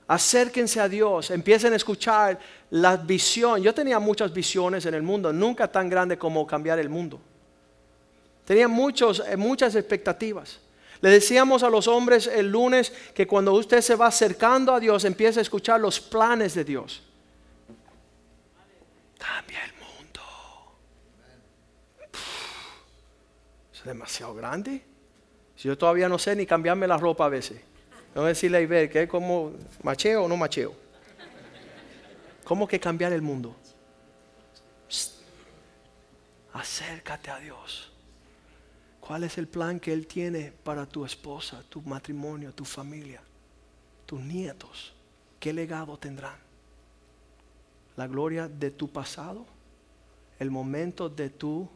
[0.07, 2.37] Acérquense a Dios, empiecen a escuchar
[2.71, 3.61] la visión.
[3.61, 7.21] Yo tenía muchas visiones en el mundo, nunca tan grande como cambiar el mundo.
[8.45, 10.59] Tenía muchos, eh, muchas expectativas.
[10.99, 15.05] Le decíamos a los hombres el lunes que cuando usted se va acercando a Dios,
[15.05, 17.03] empieza a escuchar los planes de Dios.
[19.17, 20.21] Cambia el mundo.
[23.73, 24.81] es demasiado grande.
[25.55, 27.59] Si yo todavía no sé ni cambiarme la ropa a veces.
[28.15, 30.73] No decirle a Iber que es como macheo o no macheo.
[32.43, 33.55] ¿Cómo que cambiar el mundo?
[36.53, 37.89] Acércate a Dios.
[38.99, 43.21] ¿Cuál es el plan que Él tiene para tu esposa, tu matrimonio, tu familia,
[44.05, 44.93] tus nietos?
[45.39, 46.37] ¿Qué legado tendrán?
[47.97, 49.45] ¿La gloria de tu pasado?
[50.39, 51.67] ¿El momento de tu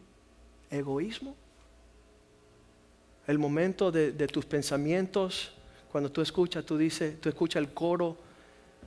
[0.69, 1.35] egoísmo?
[3.25, 5.56] ¿El momento de tus pensamientos
[5.97, 8.15] cuando tú escuchas, tú dices, tú escuchas el coro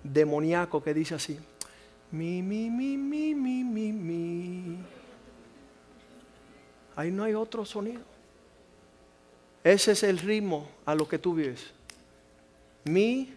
[0.04, 1.36] demoníaco que dice así:
[2.12, 4.78] Mi, mi, mi, mi, mi, mi, mi.
[6.94, 8.02] Ahí no hay otro sonido.
[9.64, 11.72] Ese es el ritmo a lo que tú vives.
[12.84, 13.34] Me,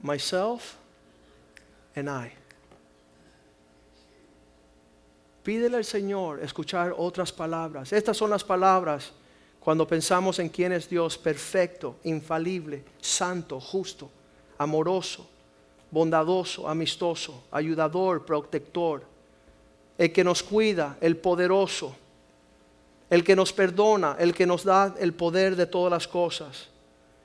[0.00, 0.76] myself,
[1.94, 2.32] and I.
[5.42, 7.92] Pídele al Señor escuchar otras palabras.
[7.92, 9.12] Estas son las palabras
[9.60, 14.10] cuando pensamos en quién es Dios perfecto, infalible, santo, justo,
[14.56, 15.28] amoroso,
[15.90, 19.02] bondadoso, amistoso, ayudador, protector,
[19.96, 21.94] el que nos cuida, el poderoso,
[23.10, 26.68] el que nos perdona, el que nos da el poder de todas las cosas,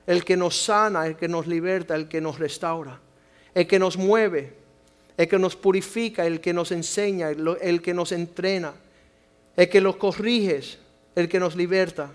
[0.06, 3.00] el que nos sana, el que nos liberta, el que nos restaura,
[3.54, 4.54] el que nos mueve,
[5.16, 8.74] el que nos purifica, el que nos enseña, el, que nos entrena,
[9.56, 10.60] el que nos corrige,
[11.14, 12.10] el que nos liberta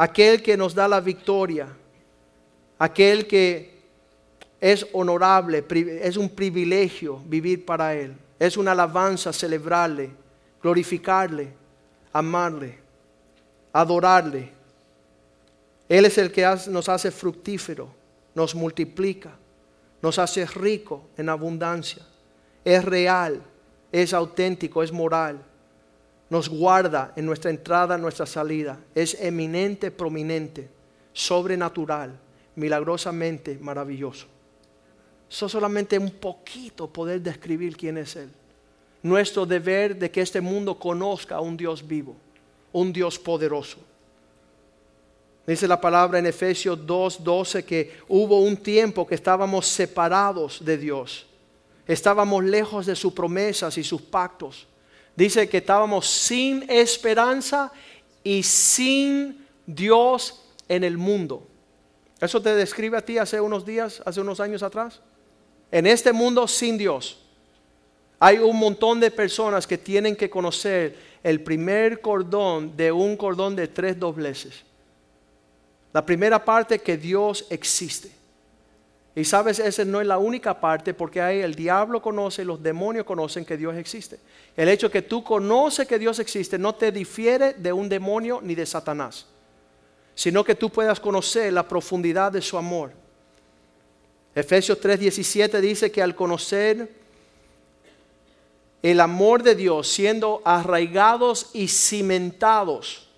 [0.00, 1.68] aquel que nos da la victoria,
[2.78, 3.82] aquel que
[4.58, 5.62] es honorable,
[6.02, 10.08] es un privilegio vivir para Él, es una alabanza celebrarle,
[10.62, 11.52] glorificarle,
[12.14, 12.78] amarle,
[13.74, 14.50] adorarle.
[15.86, 17.92] Él es el que nos hace fructífero,
[18.34, 19.32] nos multiplica,
[20.00, 22.02] nos hace rico en abundancia,
[22.64, 23.42] es real,
[23.92, 25.44] es auténtico, es moral
[26.30, 28.78] nos guarda en nuestra entrada, en nuestra salida.
[28.94, 30.68] Es eminente, prominente,
[31.12, 32.16] sobrenatural,
[32.54, 34.26] milagrosamente maravilloso.
[35.28, 38.30] Eso solamente un poquito poder describir quién es Él.
[39.02, 42.14] Nuestro deber de que este mundo conozca a un Dios vivo,
[42.72, 43.78] un Dios poderoso.
[45.46, 51.26] Dice la palabra en Efesios 2:12 que hubo un tiempo que estábamos separados de Dios.
[51.88, 54.68] Estábamos lejos de sus promesas y sus pactos
[55.20, 57.70] dice que estábamos sin esperanza
[58.24, 61.46] y sin Dios en el mundo.
[62.20, 65.00] ¿Eso te describe a ti hace unos días, hace unos años atrás?
[65.70, 67.20] En este mundo sin Dios.
[68.18, 73.54] Hay un montón de personas que tienen que conocer el primer cordón de un cordón
[73.54, 74.64] de tres dobleces.
[75.92, 78.10] La primera parte que Dios existe.
[79.14, 83.04] Y sabes, esa no es la única parte porque ahí el diablo conoce, los demonios
[83.04, 84.20] conocen que Dios existe.
[84.56, 88.54] El hecho que tú conoces que Dios existe no te difiere de un demonio ni
[88.54, 89.26] de Satanás,
[90.14, 92.92] sino que tú puedas conocer la profundidad de su amor.
[94.32, 97.00] Efesios 3:17 dice que al conocer
[98.82, 103.08] el amor de Dios, siendo arraigados y cimentados,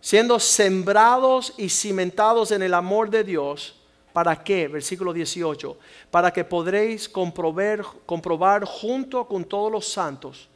[0.00, 3.77] siendo sembrados y cimentados en el amor de Dios,
[4.18, 4.66] ¿Para qué?
[4.66, 5.78] Versículo 18.
[6.10, 10.48] Para que podréis comprobar, junto con todos los santos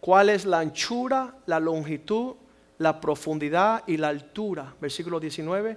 [0.00, 2.36] cuál es la anchura, la longitud,
[2.78, 4.74] la profundidad y la altura.
[4.80, 5.76] Versículo 19.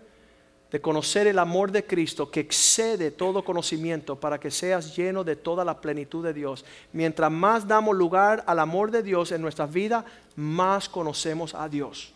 [0.71, 5.35] De conocer el amor de Cristo que excede todo conocimiento para que seas lleno de
[5.35, 6.63] toda la plenitud de Dios.
[6.93, 10.05] Mientras más damos lugar al amor de Dios en nuestras vidas,
[10.37, 12.13] más conocemos a Dios.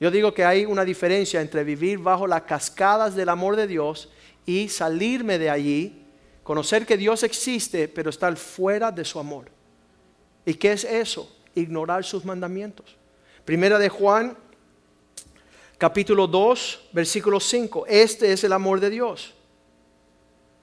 [0.00, 4.08] Yo digo que hay una diferencia entre vivir bajo las cascadas del amor de Dios
[4.46, 6.06] y salirme de allí,
[6.42, 9.50] conocer que Dios existe, pero estar fuera de su amor.
[10.46, 11.30] ¿Y qué es eso?
[11.54, 12.96] Ignorar sus mandamientos.
[13.44, 14.38] Primera de Juan,
[15.76, 17.84] capítulo 2, versículo 5.
[17.86, 19.34] Este es el amor de Dios.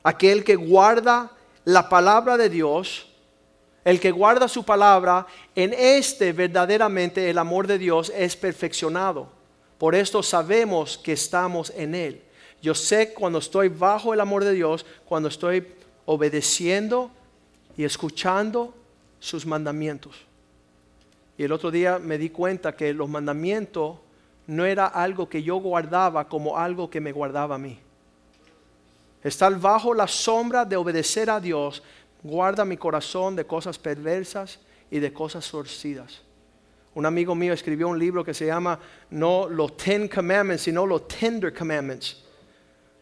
[0.03, 1.31] aquel que guarda
[1.65, 3.06] la palabra de Dios,
[3.87, 5.25] el que guarda su palabra,
[5.55, 9.29] en este verdaderamente el amor de Dios es perfeccionado.
[9.77, 12.21] Por esto sabemos que estamos en Él.
[12.61, 15.65] Yo sé cuando estoy bajo el amor de Dios, cuando estoy
[16.05, 17.11] obedeciendo
[17.77, 18.73] y escuchando
[19.21, 20.17] sus mandamientos.
[21.37, 23.99] Y el otro día me di cuenta que los mandamientos
[24.47, 27.79] no era algo que yo guardaba como algo que me guardaba a mí.
[29.23, 31.81] Estar bajo la sombra de obedecer a Dios
[32.27, 34.59] guarda mi corazón de cosas perversas
[34.91, 36.21] y de cosas torcidas.
[36.93, 38.79] Un amigo mío escribió un libro que se llama
[39.11, 42.23] no los Ten Commandments, sino los Tender Commandments.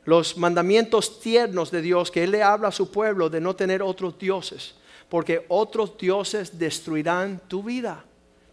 [0.03, 3.81] Los mandamientos tiernos de Dios que Él le habla a su pueblo de no tener
[3.81, 4.75] otros dioses,
[5.09, 8.03] porque otros dioses destruirán tu vida,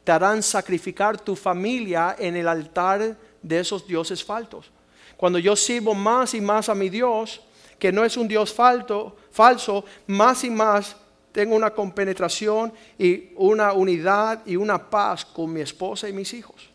[0.05, 4.71] te harán sacrificar tu familia en el altar de esos dioses falsos.
[5.17, 7.43] Cuando yo sirvo más y más a mi Dios,
[7.83, 10.95] que no es un Dios falso, más y más
[11.33, 16.71] tengo una compenetración y una unidad y una paz con mi esposa y mis hijos.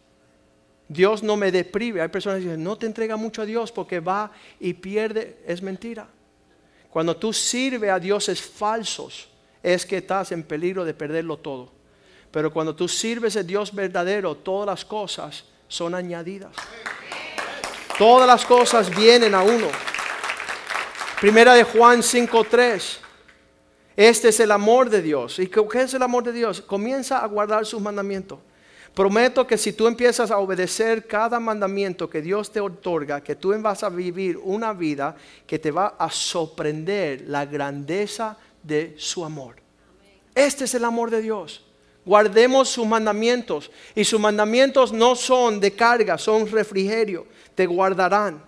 [0.85, 2.01] Dios no me deprive.
[2.01, 5.37] Hay personas que dicen, no te entrega mucho a Dios porque va y pierde.
[5.47, 6.09] Es mentira.
[6.89, 9.29] Cuando tú sirves a dioses falsos,
[9.63, 11.71] es que estás en peligro de perderlo todo.
[12.31, 16.51] Pero cuando tú sirves a Dios verdadero, todas las cosas son añadidas.
[17.97, 19.69] Todas las cosas vienen a uno.
[21.19, 22.97] Primera de Juan 5.3.
[23.95, 25.39] Este es el amor de Dios.
[25.39, 26.61] ¿Y qué es el amor de Dios?
[26.61, 28.37] Comienza a guardar sus mandamientos.
[28.93, 33.51] Prometo que si tú empiezas a obedecer cada mandamiento que Dios te otorga, que tú
[33.59, 35.15] vas a vivir una vida
[35.47, 39.55] que te va a sorprender la grandeza de su amor.
[40.35, 41.65] Este es el amor de Dios.
[42.05, 43.71] Guardemos sus mandamientos.
[43.95, 47.25] Y sus mandamientos no son de carga, son refrigerio.
[47.55, 48.45] Te guardarán.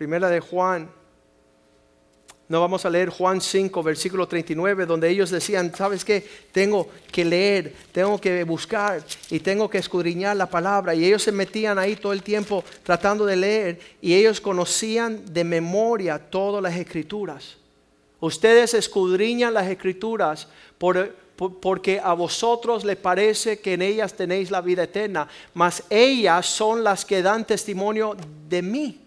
[0.00, 0.88] Primera de Juan.
[2.48, 6.26] No vamos a leer Juan 5, versículo 39, donde ellos decían, ¿sabes qué?
[6.52, 10.94] Tengo que leer, tengo que buscar y tengo que escudriñar la palabra.
[10.94, 15.44] Y ellos se metían ahí todo el tiempo tratando de leer y ellos conocían de
[15.44, 17.58] memoria todas las escrituras.
[18.20, 20.48] Ustedes escudriñan las escrituras
[20.78, 26.82] porque a vosotros les parece que en ellas tenéis la vida eterna, mas ellas son
[26.82, 28.16] las que dan testimonio
[28.48, 28.99] de mí.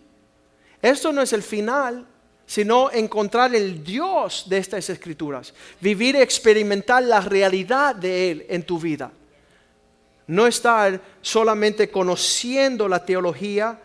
[0.84, 2.06] Esto no es el final,
[2.46, 8.64] sino encontrar el Dios de estas escrituras, vivir y experimentar la realidad de Él en
[8.64, 9.10] tu vida.
[10.28, 13.80] No estar solamente conociendo la teología,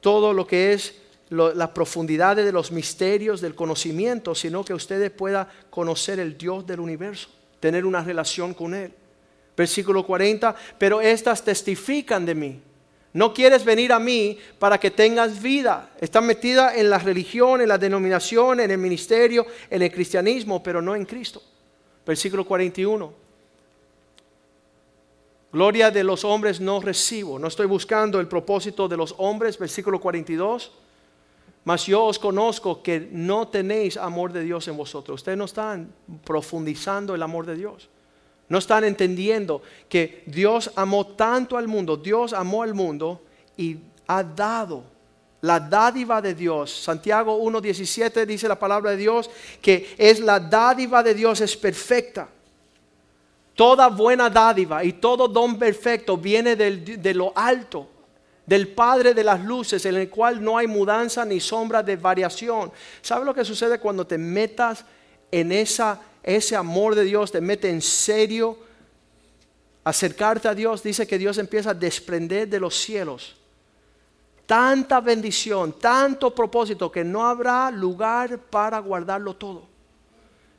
[0.00, 0.94] todo lo que es
[1.28, 6.80] las profundidades de los misterios del conocimiento, sino que ustedes puedan conocer el Dios del
[6.80, 7.28] universo,
[7.60, 8.90] tener una relación con Él.
[9.54, 12.62] Versículo 40, pero estas testifican de mí.
[13.14, 15.90] No quieres venir a mí para que tengas vida.
[16.00, 20.80] Estás metida en la religión, en la denominación, en el ministerio, en el cristianismo, pero
[20.80, 21.42] no en Cristo.
[22.06, 23.12] Versículo 41.
[25.52, 27.38] Gloria de los hombres no recibo.
[27.38, 29.58] No estoy buscando el propósito de los hombres.
[29.58, 30.72] Versículo 42.
[31.64, 35.20] Mas yo os conozco que no tenéis amor de Dios en vosotros.
[35.20, 35.92] Ustedes no están
[36.24, 37.90] profundizando el amor de Dios.
[38.52, 43.22] No están entendiendo que Dios amó tanto al mundo, Dios amó al mundo
[43.56, 44.84] y ha dado
[45.40, 46.70] la dádiva de Dios.
[46.70, 49.30] Santiago 1.17 dice la palabra de Dios
[49.62, 52.28] que es la dádiva de Dios, es perfecta.
[53.54, 57.88] Toda buena dádiva y todo don perfecto viene de lo alto,
[58.44, 62.70] del Padre de las luces, en el cual no hay mudanza ni sombra de variación.
[63.00, 64.84] ¿Sabe lo que sucede cuando te metas
[65.30, 68.58] en esa ese amor de Dios te mete en serio,
[69.84, 73.36] acercarte a Dios, dice que Dios empieza a desprender de los cielos
[74.52, 79.62] tanta bendición, tanto propósito que no habrá lugar para guardarlo todo.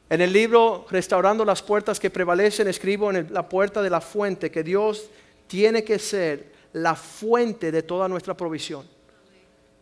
[0.09, 4.49] En el libro Restaurando las puertas que prevalecen, escribo en la puerta de la fuente
[4.49, 5.09] que Dios
[5.45, 8.83] tiene que ser la fuente de toda nuestra provisión.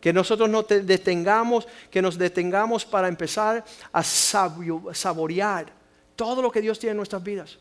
[0.02, 5.72] Que nosotros no detengamos, que nos detengamos para empezar a saborear
[6.14, 7.56] todo lo que Dios tiene en nuestras vidas.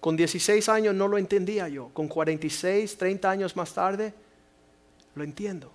[0.00, 1.90] Con 16 años no lo entendía yo.
[1.92, 4.12] Con 46, 30 años más tarde,
[5.14, 5.70] lo entiendo.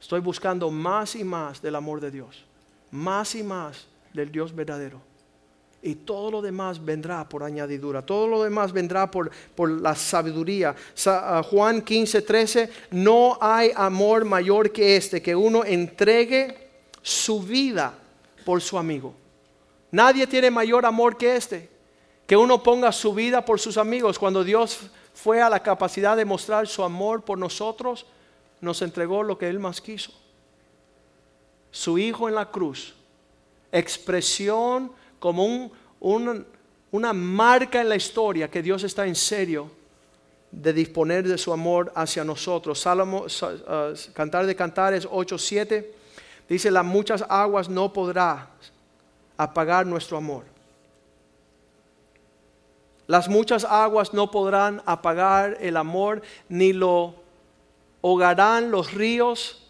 [0.00, 2.44] Estoy buscando más y más del amor de Dios.
[2.92, 5.02] Más y más del Dios verdadero
[5.82, 10.74] y todo lo demás vendrá por añadidura, todo lo demás vendrá por, por la sabiduría.
[11.06, 16.68] Ah, Juan 15, 13, no hay amor mayor que este, que uno entregue
[17.00, 17.94] su vida
[18.44, 19.14] por su amigo.
[19.90, 21.70] Nadie tiene mayor amor que este,
[22.26, 24.18] que uno ponga su vida por sus amigos.
[24.18, 28.04] Cuando Dios fue a la capacidad de mostrar su amor por nosotros,
[28.60, 30.12] nos entregó lo que Él más quiso.
[31.70, 32.94] Su Hijo en la cruz.
[33.70, 35.70] Expresión como
[36.10, 39.70] una marca en la historia que Dios está en serio
[40.50, 42.80] de disponer de su amor hacia nosotros.
[42.80, 45.86] Salmo, uh, Cantar de Cantares 8:7
[46.48, 48.48] dice: Las muchas aguas no podrá
[49.36, 50.44] apagar nuestro amor.
[53.06, 57.14] Las muchas aguas no podrán apagar el amor, ni lo
[58.02, 59.64] ahogarán los ríos.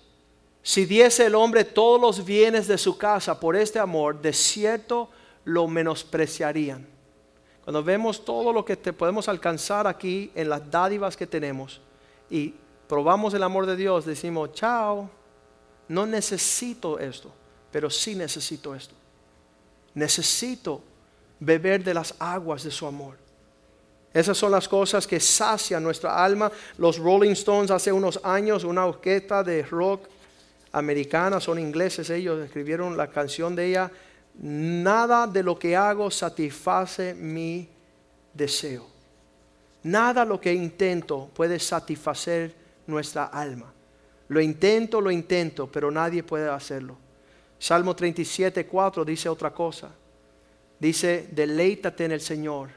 [0.62, 5.08] Si diese el hombre todos los bienes de su casa por este amor, de cierto
[5.48, 6.86] lo menospreciarían.
[7.64, 11.80] Cuando vemos todo lo que te podemos alcanzar aquí en las dádivas que tenemos
[12.28, 12.54] y
[12.86, 15.08] probamos el amor de Dios, decimos, chao,
[15.88, 17.32] no necesito esto,
[17.72, 18.94] pero sí necesito esto.
[19.94, 20.82] Necesito
[21.40, 23.16] beber de las aguas de su amor.
[24.12, 26.52] Esas son las cosas que sacian nuestra alma.
[26.76, 30.08] Los Rolling Stones hace unos años, una orquesta de rock
[30.72, 33.90] americana, son ingleses ellos, escribieron la canción de ella,
[34.38, 37.68] Nada de lo que hago satisface mi
[38.32, 38.86] deseo.
[39.82, 42.54] Nada lo que intento puede satisfacer
[42.86, 43.72] nuestra alma.
[44.28, 46.96] Lo intento, lo intento, pero nadie puede hacerlo.
[47.58, 49.90] Salmo 37, 4 dice otra cosa.
[50.78, 52.68] Dice, deleítate en el Señor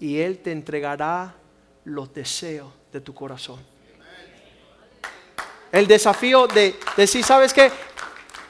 [0.00, 1.34] y Él te entregará
[1.84, 3.58] los deseos de tu corazón.
[5.70, 7.70] El desafío de decir, ¿sabes qué?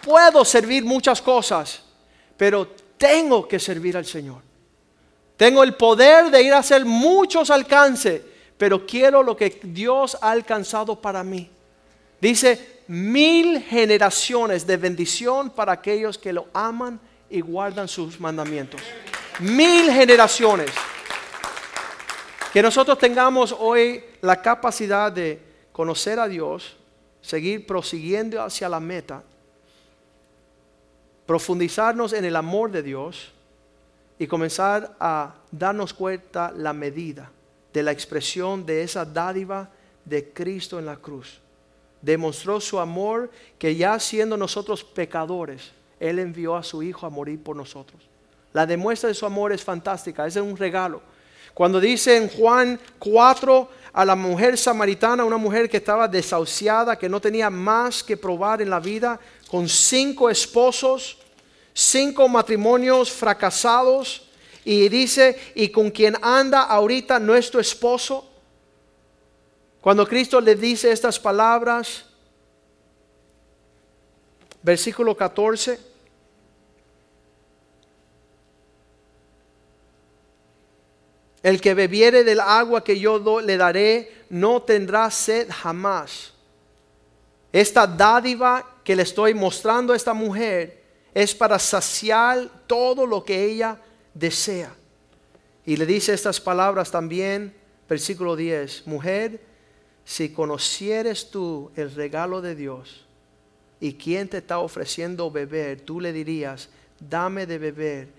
[0.05, 1.83] Puedo servir muchas cosas,
[2.39, 4.41] pero tengo que servir al Señor.
[5.37, 8.23] Tengo el poder de ir a hacer muchos alcances,
[8.57, 11.51] pero quiero lo que Dios ha alcanzado para mí.
[12.21, 18.81] Dice, mil generaciones de bendición para aquellos que lo aman y guardan sus mandamientos.
[19.41, 20.71] Mil generaciones.
[22.53, 26.77] Que nosotros tengamos hoy la capacidad de conocer a Dios,
[27.21, 29.23] seguir prosiguiendo hacia la meta,
[31.29, 33.33] profundizarnos en el amor de Dios
[34.19, 37.31] y comenzar a darnos cuenta la medida
[37.71, 39.69] de la expresión de esa dádiva
[40.07, 41.39] de Cristo en la cruz.
[42.01, 45.71] Demostró su amor que ya siendo nosotros pecadores,
[46.01, 48.01] Él envió a su Hijo a morir por nosotros.
[48.55, 51.03] La demuestra de su amor es fantástica, es un regalo.
[51.53, 57.09] Cuando dice en Juan 4 a la mujer samaritana, una mujer que estaba desahuciada, que
[57.09, 59.21] no tenía más que probar en la vida,
[59.51, 61.18] con cinco esposos,
[61.79, 64.29] cinco matrimonios fracasados,
[64.65, 68.29] y dice, y con quien anda ahorita nuestro esposo.
[69.81, 72.05] Cuando Cristo le dice estas palabras,
[74.63, 75.79] versículo 14,
[81.41, 86.33] El que bebiere del agua que yo le daré no tendrá sed jamás.
[87.53, 90.78] Esta dádiva que le estoy mostrando a esta mujer
[91.15, 93.81] es para saciar todo lo que ella
[94.15, 94.75] desea.
[95.65, 97.55] Y le dice estas palabras también,
[97.89, 99.41] versículo 10, mujer,
[100.05, 103.05] si conocieres tú el regalo de Dios
[103.81, 108.19] y quien te está ofreciendo beber, tú le dirías, dame de beber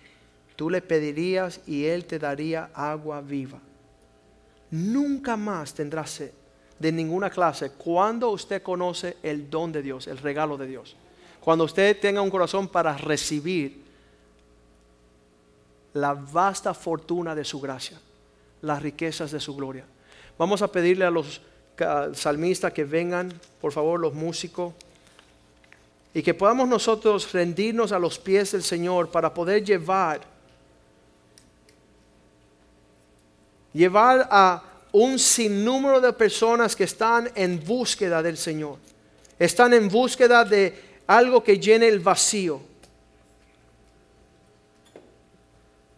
[0.59, 3.61] tú le pedirías y él te daría agua viva.
[4.71, 6.31] Nunca más tendrás sed
[6.77, 10.97] de ninguna clase cuando usted conoce el don de Dios, el regalo de Dios.
[11.41, 13.83] Cuando usted tenga un corazón para recibir
[15.93, 17.99] la vasta fortuna de su gracia,
[18.61, 19.85] las riquezas de su gloria.
[20.37, 21.41] Vamos a pedirle a los
[22.13, 24.73] salmistas que vengan, por favor, los músicos,
[26.13, 30.21] y que podamos nosotros rendirnos a los pies del Señor para poder llevar
[33.73, 38.77] llevar a un sinnúmero de personas que están en búsqueda del Señor.
[39.37, 42.61] Están en búsqueda de algo que llene el vacío.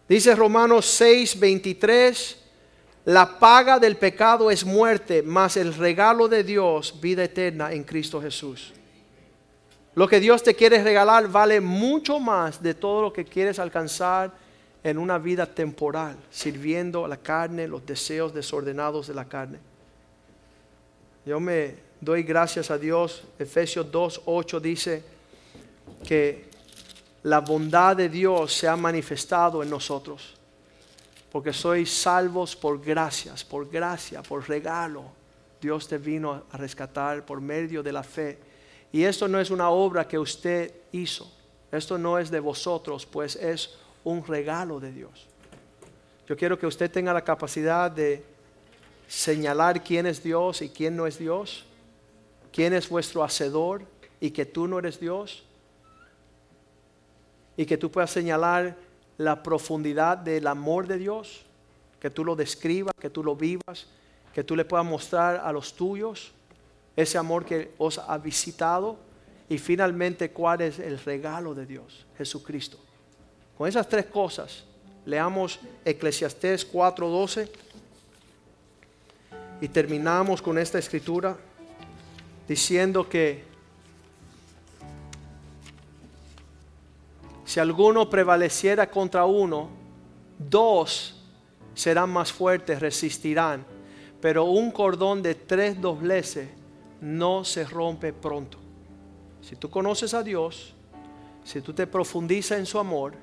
[0.07, 2.37] Dice Romanos 6, 23,
[3.05, 8.21] la paga del pecado es muerte, mas el regalo de Dios, vida eterna en Cristo
[8.21, 8.71] Jesús.
[9.95, 14.31] Lo que Dios te quiere regalar vale mucho más de todo lo que quieres alcanzar
[14.81, 19.59] en una vida temporal, sirviendo a la carne, los deseos desordenados de la carne.
[21.25, 23.23] Yo me doy gracias a Dios.
[23.39, 25.03] Efesios 2, 8 dice
[26.05, 26.49] que
[27.23, 30.35] la bondad de Dios se ha manifestado en nosotros.
[31.31, 35.03] Porque sois salvos por gracias, por gracia, por regalo.
[35.61, 38.37] Dios te vino a rescatar por medio de la fe.
[38.91, 41.31] Y esto no es una obra que usted hizo.
[41.71, 45.27] Esto no es de vosotros, pues es un regalo de Dios.
[46.27, 48.25] Yo quiero que usted tenga la capacidad de
[49.07, 51.65] señalar quién es Dios y quién no es Dios.
[52.51, 53.85] Quién es vuestro hacedor
[54.19, 55.43] y que tú no eres Dios.
[57.57, 58.77] Y que tú puedas señalar
[59.17, 61.45] la profundidad del amor de Dios,
[61.99, 63.87] que tú lo describas, que tú lo vivas,
[64.33, 66.31] que tú le puedas mostrar a los tuyos
[66.95, 68.97] ese amor que os ha visitado
[69.49, 72.77] y finalmente cuál es el regalo de Dios, Jesucristo.
[73.57, 74.63] Con esas tres cosas,
[75.05, 77.49] leamos Eclesiastés 4:12
[79.61, 81.37] y terminamos con esta escritura
[82.47, 83.43] diciendo que
[87.45, 89.69] si alguno prevaleciera contra uno,
[90.37, 91.21] dos
[91.73, 93.65] serán más fuertes, resistirán,
[94.21, 96.49] pero un cordón de tres dobleces
[97.01, 98.57] no se rompe pronto.
[99.41, 100.75] Si tú conoces a Dios,
[101.43, 103.15] si tú te profundizas en su amor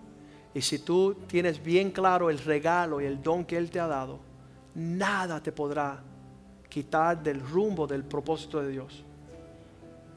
[0.53, 3.87] y si tú tienes bien claro el regalo y el don que Él te ha
[3.87, 4.19] dado,
[4.75, 6.03] nada te podrá
[6.69, 9.05] quitar del rumbo del propósito de Dios.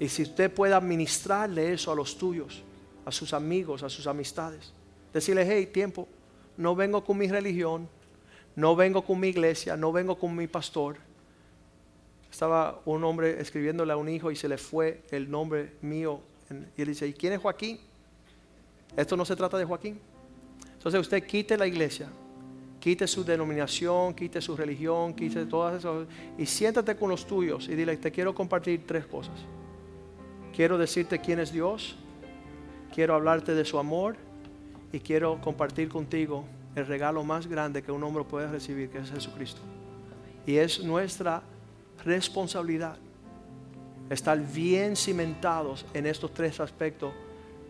[0.01, 2.63] Y si usted puede administrarle eso a los tuyos,
[3.05, 4.73] a sus amigos, a sus amistades,
[5.13, 6.07] decirle, hey, tiempo,
[6.57, 7.87] no vengo con mi religión,
[8.55, 10.97] no vengo con mi iglesia, no vengo con mi pastor.
[12.31, 16.19] Estaba un hombre escribiéndole a un hijo y se le fue el nombre mío.
[16.75, 17.79] Y él dice, ¿y quién es Joaquín?
[18.97, 19.99] Esto no se trata de Joaquín.
[20.73, 22.09] Entonces usted quite la iglesia,
[22.79, 26.07] quite su denominación, quite su religión, quite todas esas
[26.39, 29.39] y siéntate con los tuyos y dile, te quiero compartir tres cosas.
[30.55, 31.95] Quiero decirte quién es Dios,
[32.93, 34.17] quiero hablarte de su amor
[34.91, 36.45] y quiero compartir contigo
[36.75, 39.61] el regalo más grande que un hombre puede recibir, que es Jesucristo.
[40.45, 41.41] Y es nuestra
[42.03, 42.97] responsabilidad
[44.09, 47.13] estar bien cimentados en estos tres aspectos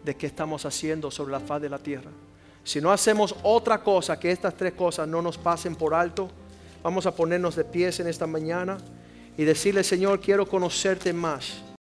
[0.04, 2.10] de qué estamos haciendo sobre la faz de la tierra.
[2.64, 6.30] Si no hacemos otra cosa que estas tres cosas no nos pasen por alto,
[6.84, 8.78] vamos a ponernos de pies en esta mañana
[9.38, 11.71] y decirle, Señor, quiero conocerte más.